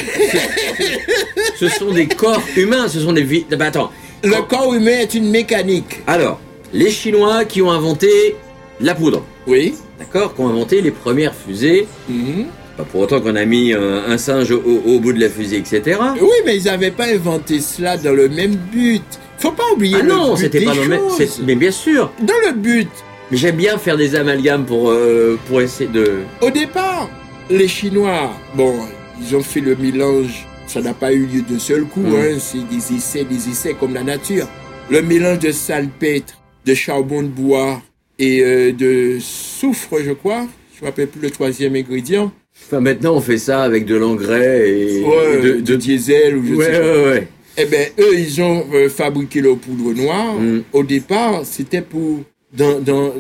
[1.59, 3.45] ce sont des corps humains, ce sont des vies.
[3.57, 3.91] Bah, attends.
[4.23, 6.01] Le corps humain est une mécanique.
[6.05, 6.39] Alors,
[6.73, 8.35] les Chinois qui ont inventé
[8.79, 9.73] la poudre, Oui.
[9.97, 11.87] d'accord, qui ont inventé les premières fusées.
[12.07, 12.45] Mhm.
[12.77, 15.57] Pas pour autant qu'on a mis un, un singe au, au bout de la fusée,
[15.57, 15.99] etc.
[16.21, 19.03] Oui, mais ils n'avaient pas inventé cela dans le même but.
[19.37, 21.01] Faut pas oublier Ah le non, but c'était pas dans le même.
[21.45, 22.11] Mais bien sûr.
[22.21, 22.87] Dans le but,
[23.31, 26.19] Mais j'aime bien faire des amalgames pour euh, pour essayer de.
[26.41, 27.09] au départ,
[27.49, 28.75] les Chinois, bon,
[29.21, 30.45] ils ont fait le mélange.
[30.67, 32.15] Ça n'a pas eu lieu d'un seul coup, Mm.
[32.15, 32.37] hein.
[32.39, 34.47] C'est des essais, des essais comme la nature.
[34.89, 37.81] Le mélange de salpêtre, de charbon de bois
[38.19, 40.45] et euh, de soufre, je crois.
[40.75, 42.31] Je ne me rappelle plus le troisième ingrédient.
[42.65, 46.45] Enfin, maintenant, on fait ça avec de l'engrais et Ouais, de, de, de- diesel ou
[46.47, 46.79] je Ouais, sais pas.
[46.79, 47.27] ouais, ouais.
[47.57, 50.35] Eh bien, eux, ils ont euh, fabriqué leur poudre noire.
[50.35, 50.63] Mm.
[50.71, 52.21] Au départ, c'était pour,
[52.53, 53.13] dans, dans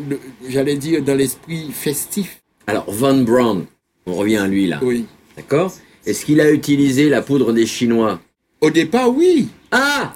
[0.49, 2.39] j'allais dire, dans l'esprit festif.
[2.67, 3.65] Alors, Von Braun,
[4.05, 4.79] on revient à lui là.
[4.81, 5.05] Oui.
[5.35, 5.73] D'accord?
[6.05, 8.21] Est-ce qu'il a utilisé la poudre des Chinois?
[8.61, 9.49] Au départ, oui.
[9.71, 10.13] Ah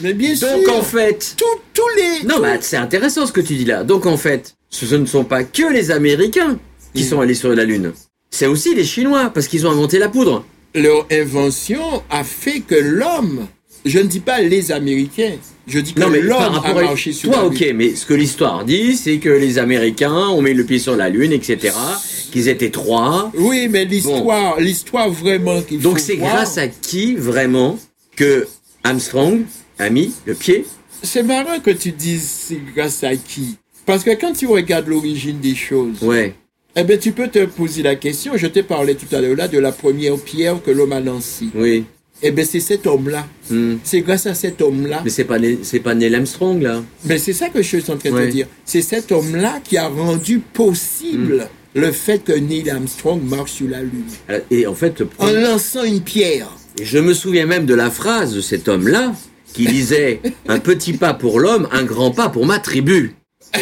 [0.00, 0.74] Mais bien Donc sûr.
[0.76, 1.34] en fait.
[1.36, 2.26] tous, tous les.
[2.28, 3.82] Non, mais c'est intéressant ce que tu dis là.
[3.82, 6.58] Donc en fait, ce ne sont pas que les Américains
[6.94, 7.06] qui Mm.
[7.06, 7.92] sont allés sur la Lune.
[8.30, 10.44] C'est aussi les Chinois, parce qu'ils ont inventé la poudre.
[10.74, 13.46] Leur invention a fait que l'homme,
[13.84, 17.12] je ne dis pas les Américains, je dis que Non, mais par l'homme a marché
[17.12, 20.64] sur Toi, ok, mais ce que l'histoire dit, c'est que les Américains ont mis le
[20.64, 21.74] pied sur la Lune, etc.
[22.30, 23.32] Qu'ils étaient trois.
[23.36, 27.78] Oui, mais l'histoire, l'histoire vraiment qu'il Donc c'est grâce à qui, vraiment,
[28.16, 28.46] que
[28.84, 29.42] Armstrong
[29.78, 30.66] a mis le pied?
[31.02, 33.56] C'est marrant que tu dises c'est grâce à qui?
[33.86, 36.34] Parce que quand tu regardes l'origine des choses, Ouais.
[36.76, 38.32] Eh ben, tu peux te poser la question.
[38.36, 41.46] Je t'ai parlé tout à l'heure là de la première pierre que l'homme a lancée.
[41.54, 41.84] Oui.
[42.22, 43.26] Eh ben, c'est cet homme-là.
[43.50, 43.76] Hmm.
[43.84, 45.02] C'est grâce à cet homme-là.
[45.04, 46.82] Mais c'est pas, c'est pas Neil Armstrong, là.
[47.04, 48.26] Mais c'est ça que je suis en train de Ouais.
[48.28, 48.46] te dire.
[48.64, 51.80] C'est cet homme-là qui a rendu possible Hmm.
[51.80, 54.04] le fait que Neil Armstrong marche sur la Lune.
[54.50, 56.48] Et en fait, En lançant une pierre.
[56.82, 59.12] Je me souviens même de la phrase de cet homme-là
[59.52, 63.14] qui disait Un petit pas pour l'homme, un grand pas pour ma tribu.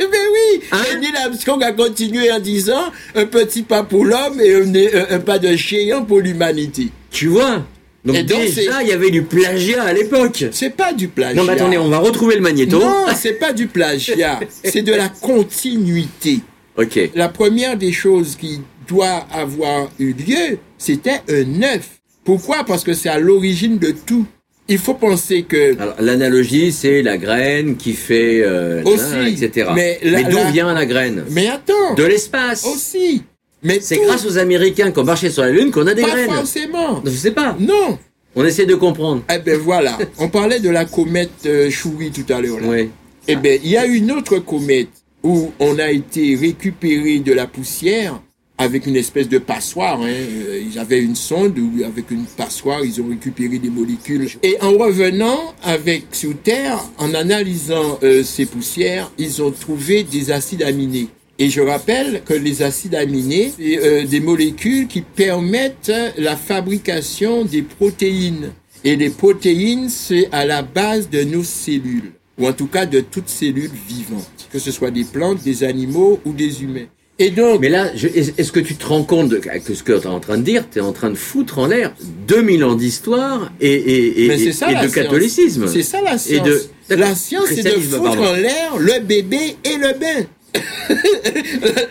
[0.00, 0.78] Eh ben oui Hein?
[0.92, 5.16] Et Neil Armstrong a continué en disant un petit pas pour l'homme et un, un-
[5.16, 6.88] un pas de géant pour l'humanité.
[7.10, 7.64] Tu vois?
[8.04, 10.44] Donc, Et déjà, il y avait du plagiat à l'époque.
[10.50, 11.34] C'est pas du plagiat.
[11.40, 12.80] Non, mais attendez, on va retrouver le magnéto.
[12.80, 14.40] Non, c'est pas du plagiat.
[14.64, 16.40] c'est de la continuité.
[16.76, 16.98] Ok.
[17.14, 21.88] La première des choses qui doit avoir eu lieu, c'était un œuf.
[22.24, 22.64] Pourquoi?
[22.64, 24.26] Parce que c'est à l'origine de tout.
[24.72, 28.40] Il faut penser que l'analogie, c'est la graine qui fait.
[28.42, 29.70] euh, Aussi, etc.
[29.74, 30.00] mais
[30.30, 32.64] d'où vient la graine Mais attends, De l'espace.
[32.64, 33.22] aussi.
[33.62, 36.10] Mais C'est grâce aux Américains qui ont marché sur la Lune qu'on a des pas
[36.10, 36.30] graines.
[36.30, 37.02] forcément.
[37.04, 37.54] Je sais pas.
[37.60, 37.98] Non.
[38.34, 39.22] On essaie de comprendre.
[39.32, 42.56] Eh ben voilà, on parlait de la comète euh, Shuri tout à l'heure.
[42.62, 42.88] Oui.
[43.28, 44.88] Eh ben, il y a une autre comète
[45.22, 48.20] où on a été récupéré de la poussière
[48.62, 50.00] avec une espèce de passoire.
[50.00, 50.06] Hein.
[50.08, 54.28] Euh, Ils avaient une sonde où, avec une passoire, ils ont récupéré des molécules.
[54.42, 60.30] Et en revenant avec sur Terre, en analysant euh, ces poussières, ils ont trouvé des
[60.30, 61.08] acides aminés.
[61.38, 67.44] Et je rappelle que les acides aminés, c'est euh, des molécules qui permettent la fabrication
[67.44, 68.52] des protéines.
[68.84, 73.00] Et les protéines, c'est à la base de nos cellules, ou en tout cas de
[73.00, 76.86] toutes cellules vivantes, que ce soit des plantes, des animaux ou des humains.
[77.18, 80.04] Et donc, Mais là, est-ce que tu te rends compte de, que ce que tu
[80.04, 81.92] es en train de dire Tu es en train de foutre en l'air
[82.26, 84.94] 2000 ans d'histoire et, et, et, et- ça et de science.
[84.94, 85.68] catholicisme.
[85.68, 86.46] C'est ça la Et science.
[86.48, 88.24] de- La science, c'est de foutre pardon.
[88.26, 90.26] en l'air le bébé et le bain.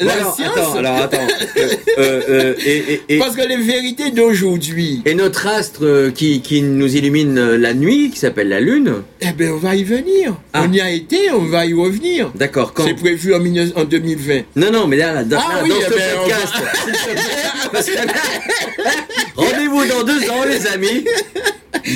[0.01, 1.27] La alors, science, attends, alors attends.
[1.57, 6.41] Euh, euh, euh, et, et- et- parce que les vérités d'aujourd'hui, et notre astre qui,
[6.41, 10.35] qui nous illumine la nuit, qui s'appelle la Lune, eh ben, on va y venir.
[10.53, 10.65] Ah.
[10.67, 12.31] On y a été, on va y revenir.
[12.35, 14.41] d'accord, quand C'est prévu en, 19 en 2020.
[14.55, 16.53] Non, non, mais là, dans, Ah là, oui, dans eh ce ben, podcast,
[19.35, 21.05] rendez-vous dans deux ans, les amis.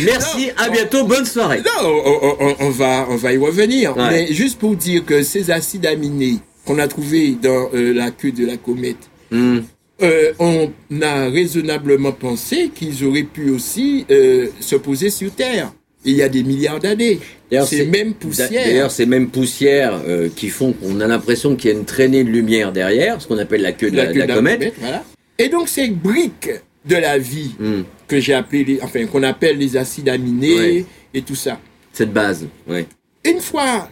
[0.04, 1.62] Merci, à bientôt, bonne soirée.
[1.66, 3.96] Non, on, on- on va, on va y revenir.
[3.96, 4.10] Ouais.
[4.10, 8.32] Mais juste pour dire que ces acides aminés qu'on a trouvés dans euh, la queue
[8.32, 8.98] de la comète,
[9.32, 9.60] Hmm.
[10.04, 10.70] euh, on
[11.02, 15.72] a raisonnablement pensé qu'ils auraient pu aussi euh, se poser sur Terre.
[16.08, 17.20] Il y a des milliards d'années.
[17.50, 18.50] D'ailleurs, Ces c'est- mêmes poussières.
[18.52, 20.00] D'ailleurs, ces mêmes poussières
[20.36, 23.40] qui font qu'on a l'impression qu'il y a une traînée de lumière derrière, ce qu'on
[23.40, 24.74] appelle la queue de la, queue de la de comète.
[24.80, 25.04] voilà.
[25.40, 26.52] Et donc ces briques
[26.86, 27.82] de la vie Hmm.
[28.08, 30.86] que j'ai appelé, enfin qu'on appelle les acides aminés
[31.16, 31.60] et tout ça.
[31.92, 32.86] Cette base, ouais.
[33.24, 33.90] Une fois,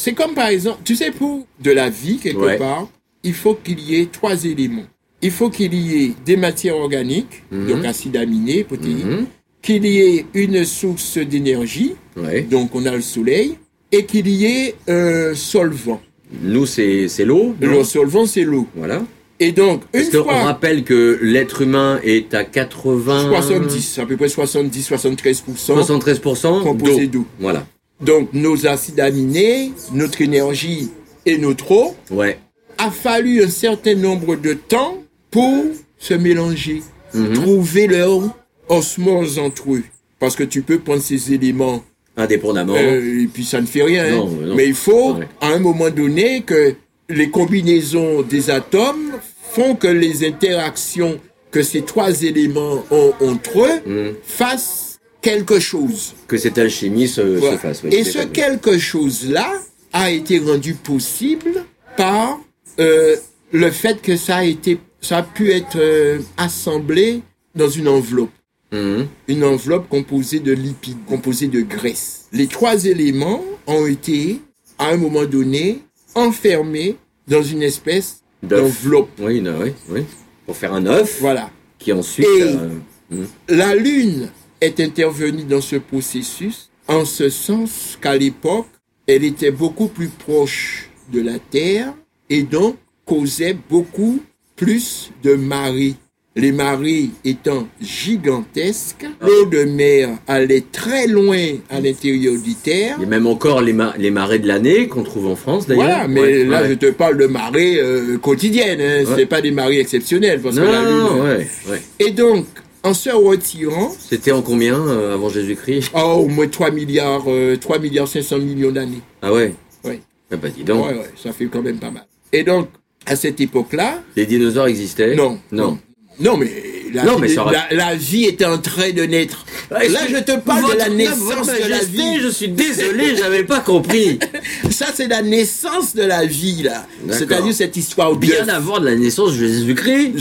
[0.00, 2.56] c'est comme par exemple, tu sais, pour de la vie quelque Ouais.
[2.56, 2.86] part,
[3.24, 4.86] il faut qu'il y ait trois éléments.
[5.22, 7.66] Il faut qu'il y ait des matières organiques, Mhm.
[7.68, 9.26] donc acides aminés, protéines, Mhm.
[9.60, 12.42] qu'il y ait une source d'énergie, Ouais.
[12.42, 13.56] donc on a le soleil,
[13.90, 16.00] et qu'il y ait un solvant.
[16.42, 17.56] Nous, c'est l'eau.
[17.60, 18.68] Le solvant, c'est l'eau.
[18.76, 19.02] Voilà.
[19.40, 23.28] Et donc, une Parce qu'on fois, rappelle que l'être humain est à 80...
[23.28, 25.74] 70, à peu près 70-73%.
[25.74, 27.20] 73% Composé d'eau.
[27.20, 27.26] d'eau.
[27.40, 27.66] Voilà.
[28.00, 30.90] Donc, nos acides aminés, notre énergie
[31.26, 32.38] et notre eau, Ouais.
[32.78, 34.98] a fallu un certain nombre de temps
[35.30, 35.64] pour
[35.98, 36.82] se mélanger,
[37.14, 37.32] Mhm.
[37.34, 38.20] trouver leur
[38.68, 39.82] osmose entre eux.
[40.20, 41.82] Parce que tu peux prendre ces éléments
[42.16, 42.74] Indépendamment.
[42.76, 44.04] euh, et puis ça ne fait rien.
[44.04, 44.10] hein.
[44.16, 44.54] Non, non.
[44.54, 45.28] Mais il faut, Ouais.
[45.40, 46.74] à un moment donné, que
[47.08, 49.12] les combinaisons des atomes
[49.52, 51.18] font que les interactions
[51.50, 54.14] que ces trois éléments ont entre eux Mhm.
[54.22, 54.87] fassent
[55.20, 56.14] quelque chose.
[56.26, 57.58] Que cette alchimie se, se Voilà.
[57.58, 57.82] fasse.
[57.84, 59.50] oui, Et ce quelque chose-là
[59.92, 61.64] a été rendu possible
[61.96, 62.38] par
[62.80, 63.16] euh,
[63.52, 67.22] le fait que ça a été, ça a pu être euh, assemblé
[67.54, 68.30] dans une enveloppe.
[68.72, 69.06] Mhm.
[69.28, 72.26] Une enveloppe composée de lipides, composée de graisse.
[72.32, 74.40] Les trois éléments ont été,
[74.78, 75.80] à un moment donné,
[76.14, 76.96] enfermés
[77.26, 79.08] dans une espèce d'enveloppe.
[79.20, 80.02] Oui, oui, oui.
[80.46, 81.50] Pour faire un œuf Voilà.
[81.78, 82.26] qui ensuite.
[82.26, 84.28] Et- euh, La Lune
[84.60, 88.66] est intervenue dans ce processus en ce sens qu'à l'époque,
[89.06, 91.92] elle était beaucoup plus proche de la Terre
[92.30, 94.20] et donc causait beaucoup
[94.56, 95.94] plus de marées.
[96.36, 102.96] Les marées étant gigantesques, l'eau de mer allait très loin à l'intérieur du Terre.
[103.02, 105.84] A même encore les, ma- les marées de l'année qu'on trouve en France d'ailleurs.
[105.84, 106.68] Voilà, mais Ouais, là ouais.
[106.70, 109.04] je te parle de marées euh, quotidiennes, hein.
[109.04, 109.12] Ouais.
[109.16, 110.98] c'est pas des marées exceptionnelles parce Non, que la Lune.
[110.98, 111.82] non, ouais, ouais.
[111.98, 112.46] Et donc,
[112.82, 117.56] en se retirant, C'était en combien euh, avant Jésus-Christ Oh, au moins 3 milliards, euh,
[117.56, 119.00] 3 milliards 500 millions d'années.
[119.22, 119.54] Ah ouais
[119.84, 120.00] Oui.
[120.32, 120.86] Ah bah dis donc.
[120.86, 122.06] Ouais, ouais, ça fait quand même pas mal.
[122.32, 122.68] Et donc,
[123.06, 125.38] à cette époque-là, Les dinosaures existaient non.
[125.50, 125.78] Non.
[126.20, 126.50] Non, mais,
[126.92, 129.46] la, Non, mais ça la, la vie était en train de naître.
[129.70, 132.18] Ouais, Là, je te parle de la naissance de la vie.
[132.20, 134.18] Je suis désolé, j'avais pas compris.
[134.70, 136.86] Ça, c'est la naissance de la vie, là.
[137.10, 138.18] C'est-à-dire cette histoire de...
[138.18, 140.12] Bien avant de la naissance de Jésus-Christ.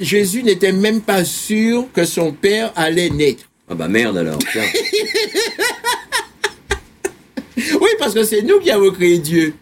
[0.00, 3.44] Jésus n'était même pas sûr que son père allait naître.
[3.68, 4.38] Ah bah merde alors.
[4.52, 4.62] tiens.
[7.80, 9.52] Oui, parce que c'est nous qui avons créé Dieu.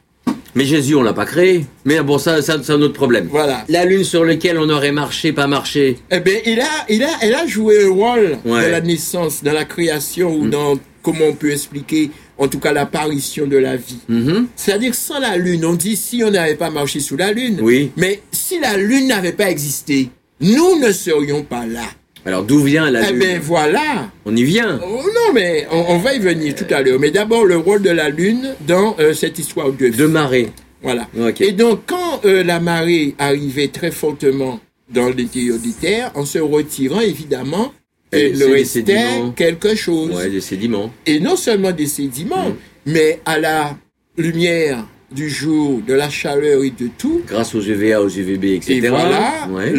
[0.54, 1.66] Mais Jésus, on l'a pas créé.
[1.84, 3.28] Mais bon, ça, ça c'est un autre problème.
[3.30, 3.64] Voilà.
[3.68, 5.98] La lune sur laquelle on aurait marché, pas marché.
[6.10, 8.60] Eh bien, il a, il a, elle a joué un rôle Ouais.
[8.60, 8.62] Mm.
[8.62, 12.72] dans la naissance, dans la création ou dans comment on peut expliquer, en tout cas,
[12.72, 13.98] l'apparition de la vie.
[14.08, 14.46] Mhm.
[14.56, 17.58] C'est-à-dire sans la Lune, on dit si on n'avait pas marché sous la Lune.
[17.60, 17.90] Oui.
[17.96, 20.08] Mais si la Lune n'avait pas existé,
[20.40, 21.84] nous ne serions pas là.
[22.24, 23.20] Alors d'où vient la eh lune?
[23.20, 24.10] bien, voilà.
[24.26, 24.78] On y vient.
[24.84, 26.98] Oh, non, mais on, on va y venir tout à l'heure.
[27.00, 30.50] Mais d'abord, le rôle de la Lune dans euh, cette histoire de De marée.
[30.82, 31.08] voilà.
[31.40, 34.60] Et donc, quand euh, la marée arrivait très fortement
[34.92, 35.26] dans des
[35.80, 37.72] terres, en se retirant, évidemment,
[38.10, 38.84] Elle il restait
[39.36, 40.14] quelque chose.
[40.16, 40.92] Ouais, des sédiments.
[41.06, 42.54] Et non seulement des sédiments, Mm.
[42.86, 43.76] mais à la
[44.16, 47.22] lumière du jour, de la chaleur et de tout.
[47.26, 48.74] Grâce aux UVA, aux UVB, etc.
[48.74, 49.72] Et voilà, Ouais.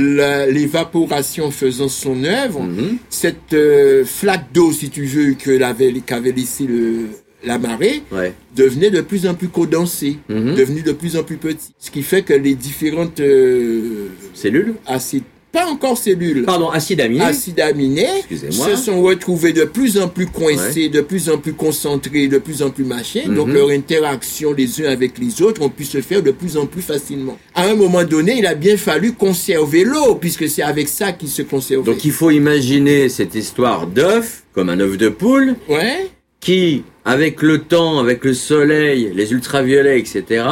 [0.52, 2.98] l'évaporation faisant son œuvre, Mhm.
[3.10, 7.08] cette euh, flaque d'eau, si tu veux, que l'avait, qu'avait laissé le,
[7.44, 8.34] la marée, Ouais.
[8.56, 10.56] devenait de plus en plus condensée, Mhm.
[10.56, 11.72] devenue de plus en plus petite.
[11.80, 17.22] Ce qui fait que les différentes euh, Cellules acides, pas encore cellules, Pardon, acide aminé.
[17.22, 18.68] acides aminés, Excusez-moi.
[18.70, 22.62] se sont retrouvés de plus en plus coincés, de plus en plus concentrés, de plus
[22.62, 23.34] en plus machins.
[23.34, 23.54] Donc Mhm.
[23.56, 26.82] leur interaction les uns avec les autres ont pu se faire de plus en plus
[26.84, 27.38] facilement.
[27.56, 31.30] À un moment donné, il a bien fallu conserver l'eau, puisque c'est avec ça qu'il
[31.30, 31.84] se conservait.
[31.92, 37.42] Donc il faut imaginer cette histoire d'œuf, comme un œuf de poule, Ouais, qui, avec
[37.42, 40.44] le temps, avec le soleil, les ultraviolets, etc.,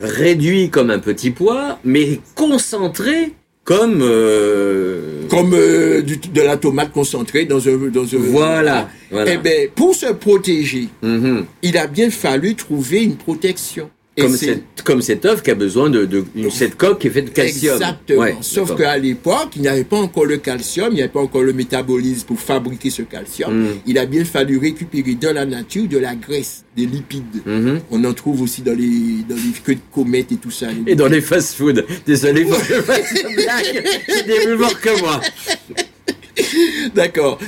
[0.00, 3.32] réduit comme un petit pois, mais concentré
[3.70, 4.00] comme...
[4.02, 7.76] euh, comme euh, du- de la tomate concentrée dans un...
[7.88, 9.32] Dans un Voilà, voilà.
[9.34, 11.44] Eh bien, pour se protéger, Mhm.
[11.62, 13.88] il a bien fallu trouver une protection.
[14.18, 17.10] Comme, cette- comme cet œuf qui a besoin de, de une- cette coque qui est
[17.10, 17.74] faite de calcium.
[17.76, 18.20] Exactement.
[18.20, 21.20] Ouais, Sauf qu'à l'époque, il n'y avait pas encore le calcium, il n'y avait pas
[21.20, 23.54] encore le métabolisme pour fabriquer ce calcium.
[23.56, 23.66] Mm.
[23.86, 27.40] Il a bien fallu récupérer dans la nature de la graisse, des lipides.
[27.46, 27.80] Mhm.
[27.92, 30.66] On en trouve aussi dans les, dans les queues de comètes et tout ça.
[30.86, 31.86] Et dans les fast-food.
[32.04, 32.86] Désolé pour cette
[33.34, 33.84] blague.
[34.08, 35.20] C'est des que moi.
[36.94, 37.38] D'accord.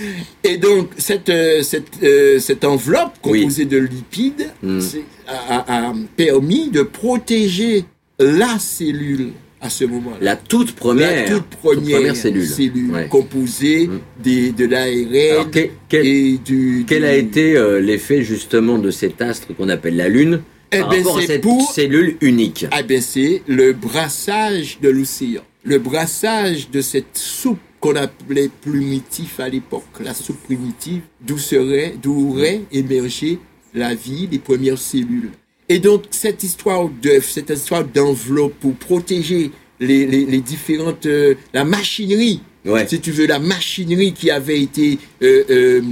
[0.45, 3.41] Et donc, cette, euh, cette, euh, cette enveloppe Oui.
[3.43, 4.81] composée de lipides Mm.
[4.81, 5.03] c'est-
[5.33, 7.85] a, permis de protéger
[8.18, 10.16] la cellule à ce moment-là.
[10.20, 11.28] La toute première.
[11.28, 12.91] La toute première, cellule.
[12.93, 13.07] Ouais.
[13.09, 14.01] composée Mm.
[14.22, 15.51] des, de l'ARN
[15.89, 16.85] quel, et du...
[16.87, 20.80] quel du- a été euh, l'effet justement de cet astre qu'on appelle la Lune Eh
[20.80, 22.66] par ben, rapport à c'est cette pour- cellule unique?
[22.89, 25.43] Ben, c'est le brassage de l'océan.
[25.64, 31.95] Le brassage de cette soupe qu'on appelait primitif à l'époque, la soupe primitive, d'où serait,
[32.03, 33.39] d'où aurait émergé
[33.75, 35.31] la vie, les premières cellules.
[35.68, 39.51] Et donc, cette histoire d'œuf, cette histoire d'enveloppe pour protéger
[39.81, 42.87] les, les, les différentes, euh, la machinerie, Ouais.
[42.87, 45.83] si tu veux, la machinerie qui avait été euh, euh,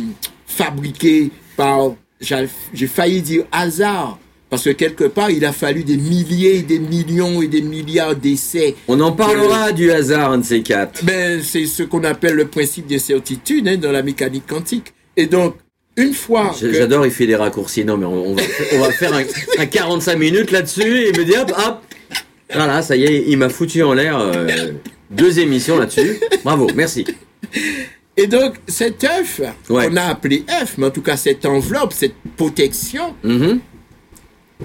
[0.47, 4.19] fabriquée par, j'ai failli dire hasard,
[4.49, 8.75] parce que quelque part, il a fallu des milliers, des millions et des milliards d'essais.
[8.89, 11.05] On en parlera du hasard, un de ces quatre.
[11.05, 14.93] Ben, c'est ce qu'on appelle le principe des certitudes hein, dans la mécanique quantique.
[15.17, 15.55] Et donc,
[16.03, 16.73] une fois que...
[16.73, 17.85] J'adore, il fait des raccourcis.
[17.85, 18.43] Non, mais on, on va,
[18.75, 19.23] on va faire un,
[19.59, 21.81] un 45 minutes là-dessus et il me dit hop, hop.
[22.55, 24.49] Voilà, ça y est, il m'a foutu en l'air euh,
[25.11, 26.19] deux émissions là-dessus.
[26.45, 27.07] Bravo, merci.
[28.17, 29.89] Et donc, cet œuf, Ouais.
[29.91, 33.61] on a appelé œuf, mais en tout cas, cette enveloppe, cette protection, Mhm.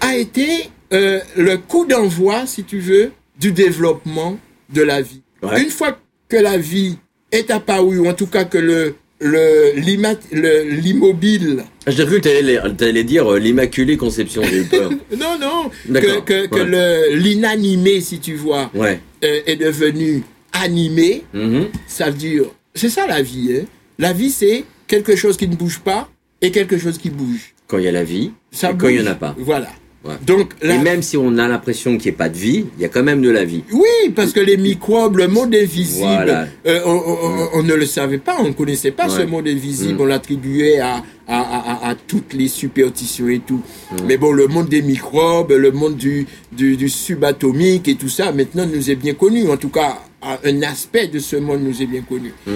[0.01, 4.37] a été euh, le coup d'envoi, si tu veux, du développement
[4.73, 5.21] de la vie.
[5.43, 5.63] Ouais.
[5.63, 5.97] Une fois
[6.29, 6.97] que la vie
[7.31, 8.95] est apparue, ou en tout cas que le-
[10.63, 14.89] l'immobile J'ai cru que t'allais, t'allais dire euh, l'Immaculée Conception, j'ai eu peur.
[15.17, 16.47] non non que, que,
[17.09, 17.15] ouais.
[17.15, 18.99] l'inanimé si tu vois Ouais.
[19.23, 21.67] euh, est devenu animé Mhm.
[21.87, 22.43] ça veut dire
[22.73, 23.65] c'est ça la vie hein.
[23.99, 26.09] la vie c'est quelque chose qui ne bouge pas
[26.41, 28.81] et quelque chose qui bouge Quand il y a la vie, ça et bouge.
[28.81, 29.35] quand il n'y en a pas.
[29.37, 29.69] voilà
[30.05, 30.13] Ouais.
[30.25, 32.81] donc la- Et même si on a l'impression qu'il n'y ait pas de vie, il
[32.81, 33.63] y a quand même de la vie.
[33.71, 36.47] Oui, parce que les microbes, le monde invisible, Voilà.
[36.67, 40.01] euh, on, on- ne le savait pas, on ne connaissait pas ce monde invisible, Mm.
[40.01, 40.97] on l'attribuait à,
[41.27, 43.61] à, à- à- à toutes les superstitions et tout.
[43.91, 43.95] Mm.
[44.07, 48.31] Mais bon, le monde des microbes, le monde du, du, du subatomique et tout ça,
[48.31, 49.49] maintenant nous est bien connu.
[49.49, 52.31] En tout cas, un aspect de ce monde nous est bien connu.
[52.45, 52.51] Mm.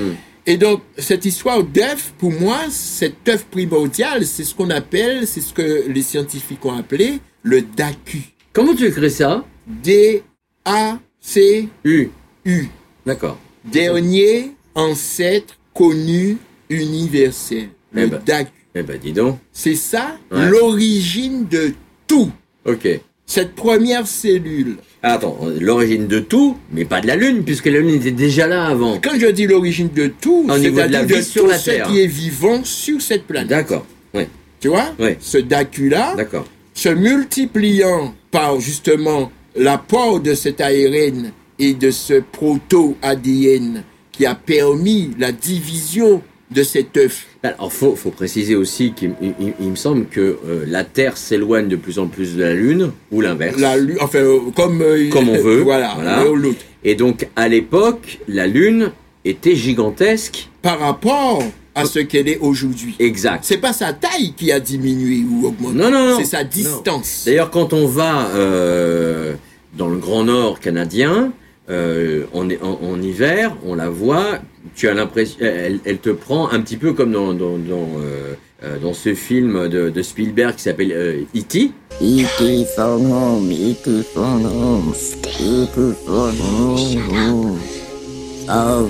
[0.45, 5.41] Et donc, cette histoire d'œuf, pour moi, cet œuf primordial, c'est ce qu'on appelle, c'est
[5.41, 8.21] ce que les scientifiques ont appelé le DACU.
[8.53, 9.45] Comment tu écris ça?
[10.65, 12.09] D-A-C-U.
[12.45, 12.65] U.
[13.05, 13.37] D'accord.
[13.65, 16.37] Dernier ancêtre connu
[16.69, 17.69] universel.
[17.95, 18.21] Eh Le ben.
[18.25, 18.51] DACU.
[18.75, 19.37] Eh ben, dis donc.
[19.51, 20.49] C'est ça Ouais.
[20.49, 21.71] l'origine de
[22.07, 22.31] tout.
[22.65, 22.87] Ok.
[23.25, 24.77] Cette première cellule.
[25.03, 28.47] Ah, Attends, l'origine de tout, mais pas de la Lune, puisque la Lune était déjà
[28.47, 28.99] là avant.
[28.99, 31.87] Quand je dis l'origine de tout, de c'est-à-dire de, sur tout la ce Terre.
[31.87, 33.49] qui est vivant sur cette planète.
[33.49, 33.85] D'accord.
[34.15, 34.27] Ouais.
[34.59, 34.93] Tu vois?
[34.99, 35.17] Ouais.
[35.19, 36.45] Ce DACU-là, D'accord.
[36.79, 45.11] Se multipliant par justement l'apport de cet ARN et de ce proto-ADN qui a permis
[45.19, 46.21] la division
[46.51, 47.25] de cet œuf.
[47.43, 51.17] Alors, faut, faut préciser aussi qu'il il- il- il me semble que euh, la Terre
[51.17, 53.59] s'éloigne de plus en plus de la Lune, ou l'inverse.
[53.59, 56.23] La, lu- enfin, euh, comme, euh, Comme on veut, Voilà, voilà.
[56.85, 58.91] Et donc, à l'époque, la Lune
[59.25, 60.47] était gigantesque.
[60.61, 61.43] Par rapport
[61.79, 62.95] à ce qu'elle est aujourd'hui.
[62.99, 63.43] Exact.
[63.43, 65.75] C'est pas sa taille qui a diminué ou augmenté.
[65.75, 66.17] Non, non, non.
[66.19, 67.23] C'est sa distance.
[67.25, 69.33] D'ailleurs, quand on va euh,
[69.77, 71.31] dans le Grand Nord canadien,
[71.69, 74.39] euh, en, en- en hiver, on la voit,
[74.75, 78.33] tu as l'impression, elle, elle te prend un petit peu comme dans, dans, dans, euh,
[78.63, 81.71] euh, dans ce film de, de Spielberg qui s'appelle euh, E.T.
[82.01, 82.65] E.T.
[82.75, 84.03] phone home, E.T.
[84.13, 85.81] phone home, E.T.
[86.05, 87.57] phone home.
[88.51, 88.89] Oh,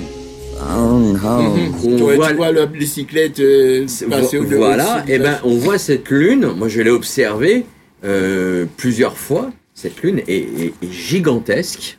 [0.60, 1.56] phone home.
[1.56, 1.74] Mhm.
[1.84, 5.40] On Tu vois- voit- tu vois la bicyclette euh, passer au-dessus Voilà, et ben village.
[5.44, 7.64] on voit cette lune, moi je l'ai observée
[8.04, 11.98] euh, plusieurs fois, cette lune est, est- est gigantesque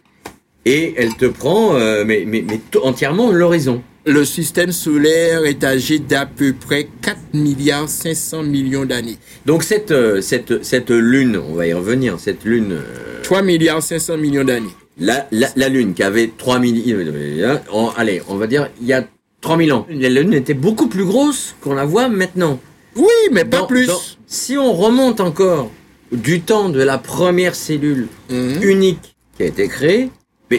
[0.66, 3.82] et elle te prend euh, mais, mais, mais t- entièrement l'horizon.
[4.04, 9.18] Le système solaire est âgé d'à peu près 4 milliards 500 millions d'années.
[9.46, 14.18] Donc cette, cette, cette lune, on va y revenir, cette lune, euh, 3 milliards 500
[14.18, 14.74] millions d'années.
[15.00, 18.94] La, la, la lune qui avait 3000, euh, en- allez, on va dire il y
[18.94, 19.06] a
[19.42, 22.60] 3000 ans, la lune était beaucoup plus grosse qu'on la voit maintenant.
[22.96, 23.88] Oui, mais pas Dans- plus.
[23.88, 25.72] dans- si on remonte encore
[26.12, 28.62] du temps de la première cellule Mhm.
[28.64, 30.10] unique qui a été créée,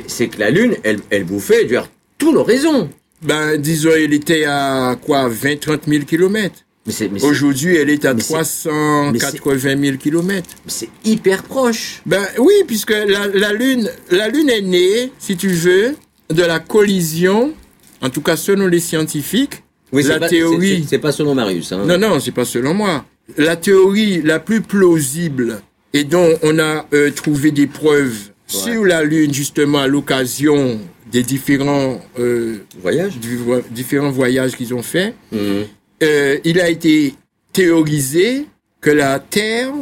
[0.06, 2.88] c'est que la Lune, elle, elle bouffait dire, tout l'horizon.
[3.20, 6.60] Ben, disons, il était à quoi 20-30 000 kilomètres.
[6.84, 10.50] Mais Aujourd'hui, elle est à mais c'est- 380 000 kilomètres.
[10.66, 12.02] c'est hyper proche.
[12.06, 15.94] Ben oui, puisque la, la Lune, la Lune est née, si tu veux,
[16.30, 17.52] de la collision,
[18.00, 19.62] en tout cas selon les scientifiques,
[19.92, 20.84] Oui, la pas- théorie.
[20.88, 21.70] c'est- pas selon Marius.
[21.72, 21.84] Hein.
[21.86, 23.04] Non, non, c'est pas selon moi.
[23.36, 25.60] La théorie la plus plausible
[25.92, 28.16] et dont on a euh, trouvé des preuves
[28.48, 30.80] sur la Lune, justement, à l'occasion
[31.12, 33.18] des différents, euh, Voyage.
[33.18, 35.64] du vo- différents voyages qu'ils ont faits, Mhm.
[36.02, 37.14] Euh, il a été
[37.52, 38.46] théorisé
[38.80, 39.72] que la Terre,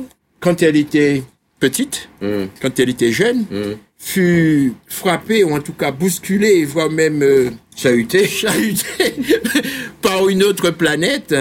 [0.41, 1.23] quand elle était
[1.59, 2.49] petite, Mhm.
[2.61, 3.77] quand elle était jeune, Mhm.
[3.99, 8.27] fut frappée, ou en tout cas bousculée, voire même euh, Chahuté.
[8.27, 9.15] chahutée
[10.03, 11.35] par une autre planète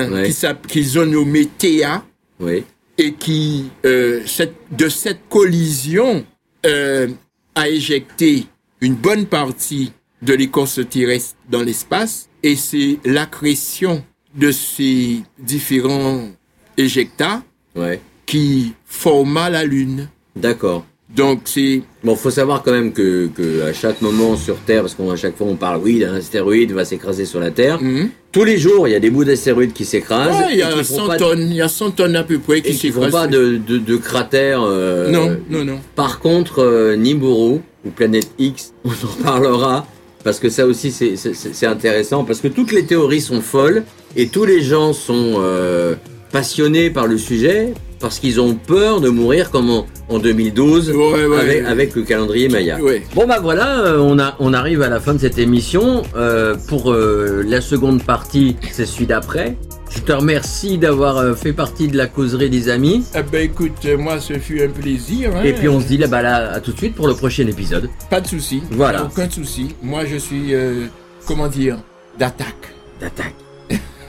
[0.67, 2.03] qu'ils ont nommée Théa
[2.39, 2.63] Oui.
[2.97, 6.25] et qui, euh, cette- de cette collision,
[6.65, 7.07] euh,
[7.55, 8.45] a éjecté
[8.81, 14.03] une bonne partie de l'écorce terrestre dans l'espace et c'est l'accrétion
[14.39, 16.29] de ces différents
[16.77, 17.41] éjectats
[17.75, 17.99] Ouais.
[18.25, 20.07] qui forma la Lune.
[20.35, 20.85] D'accord.
[21.15, 24.93] Donc c'est Bon, faut savoir quand même que, que à chaque moment sur Terre, parce
[24.95, 27.81] qu'à chaque fois on parle, oui, d'un astéroïde va s'écraser sur la Terre.
[27.81, 28.09] Mhm.
[28.31, 30.35] Tous les jours, il y a des bouts d'astéroïdes qui s'écrasent.
[30.35, 32.23] Ouais, il y a qui font 100 pas- tonnes, il y a 100 tonnes à
[32.23, 33.11] peu près qui et qui font s'écrasent.
[33.23, 34.61] pas de, de, de cratères.
[34.61, 35.79] euh, Non, non, non.
[35.95, 39.87] Par contre, euh, Nibiru ou Planète X, on en parlera
[40.23, 43.83] parce que ça aussi c'est intéressant parce que toutes les théories sont folles
[44.15, 45.95] et tous les gens sont euh,
[46.31, 51.25] passionnés par le sujet parce qu'ils ont peur de mourir comme en, en 2012 Ouais,
[51.25, 51.65] ouais, avec, ouais.
[51.69, 52.77] avec le calendrier Maya.
[53.13, 56.03] Bon bah voilà, euh, on, a, on arrive à la fin de cette émission.
[56.15, 59.57] Euh, pour euh, la seconde partie, c'est celui d'après.
[59.89, 63.03] Je te remercie d'avoir fait partie de la causerie des amis.
[63.15, 65.31] Eh ben écoute, moi ce fut un plaisir.
[65.35, 65.41] hein.
[65.43, 67.47] Et puis on se dit là, bah, là, à tout de suite pour le prochain
[67.47, 67.89] épisode.
[68.09, 68.61] Pas de souci.
[68.71, 69.03] Voilà.
[69.05, 69.75] Aucun souci.
[69.81, 70.85] Moi je suis, euh,
[71.25, 71.77] comment dire,
[72.19, 72.71] d'attaque.
[73.01, 73.33] D'attaque.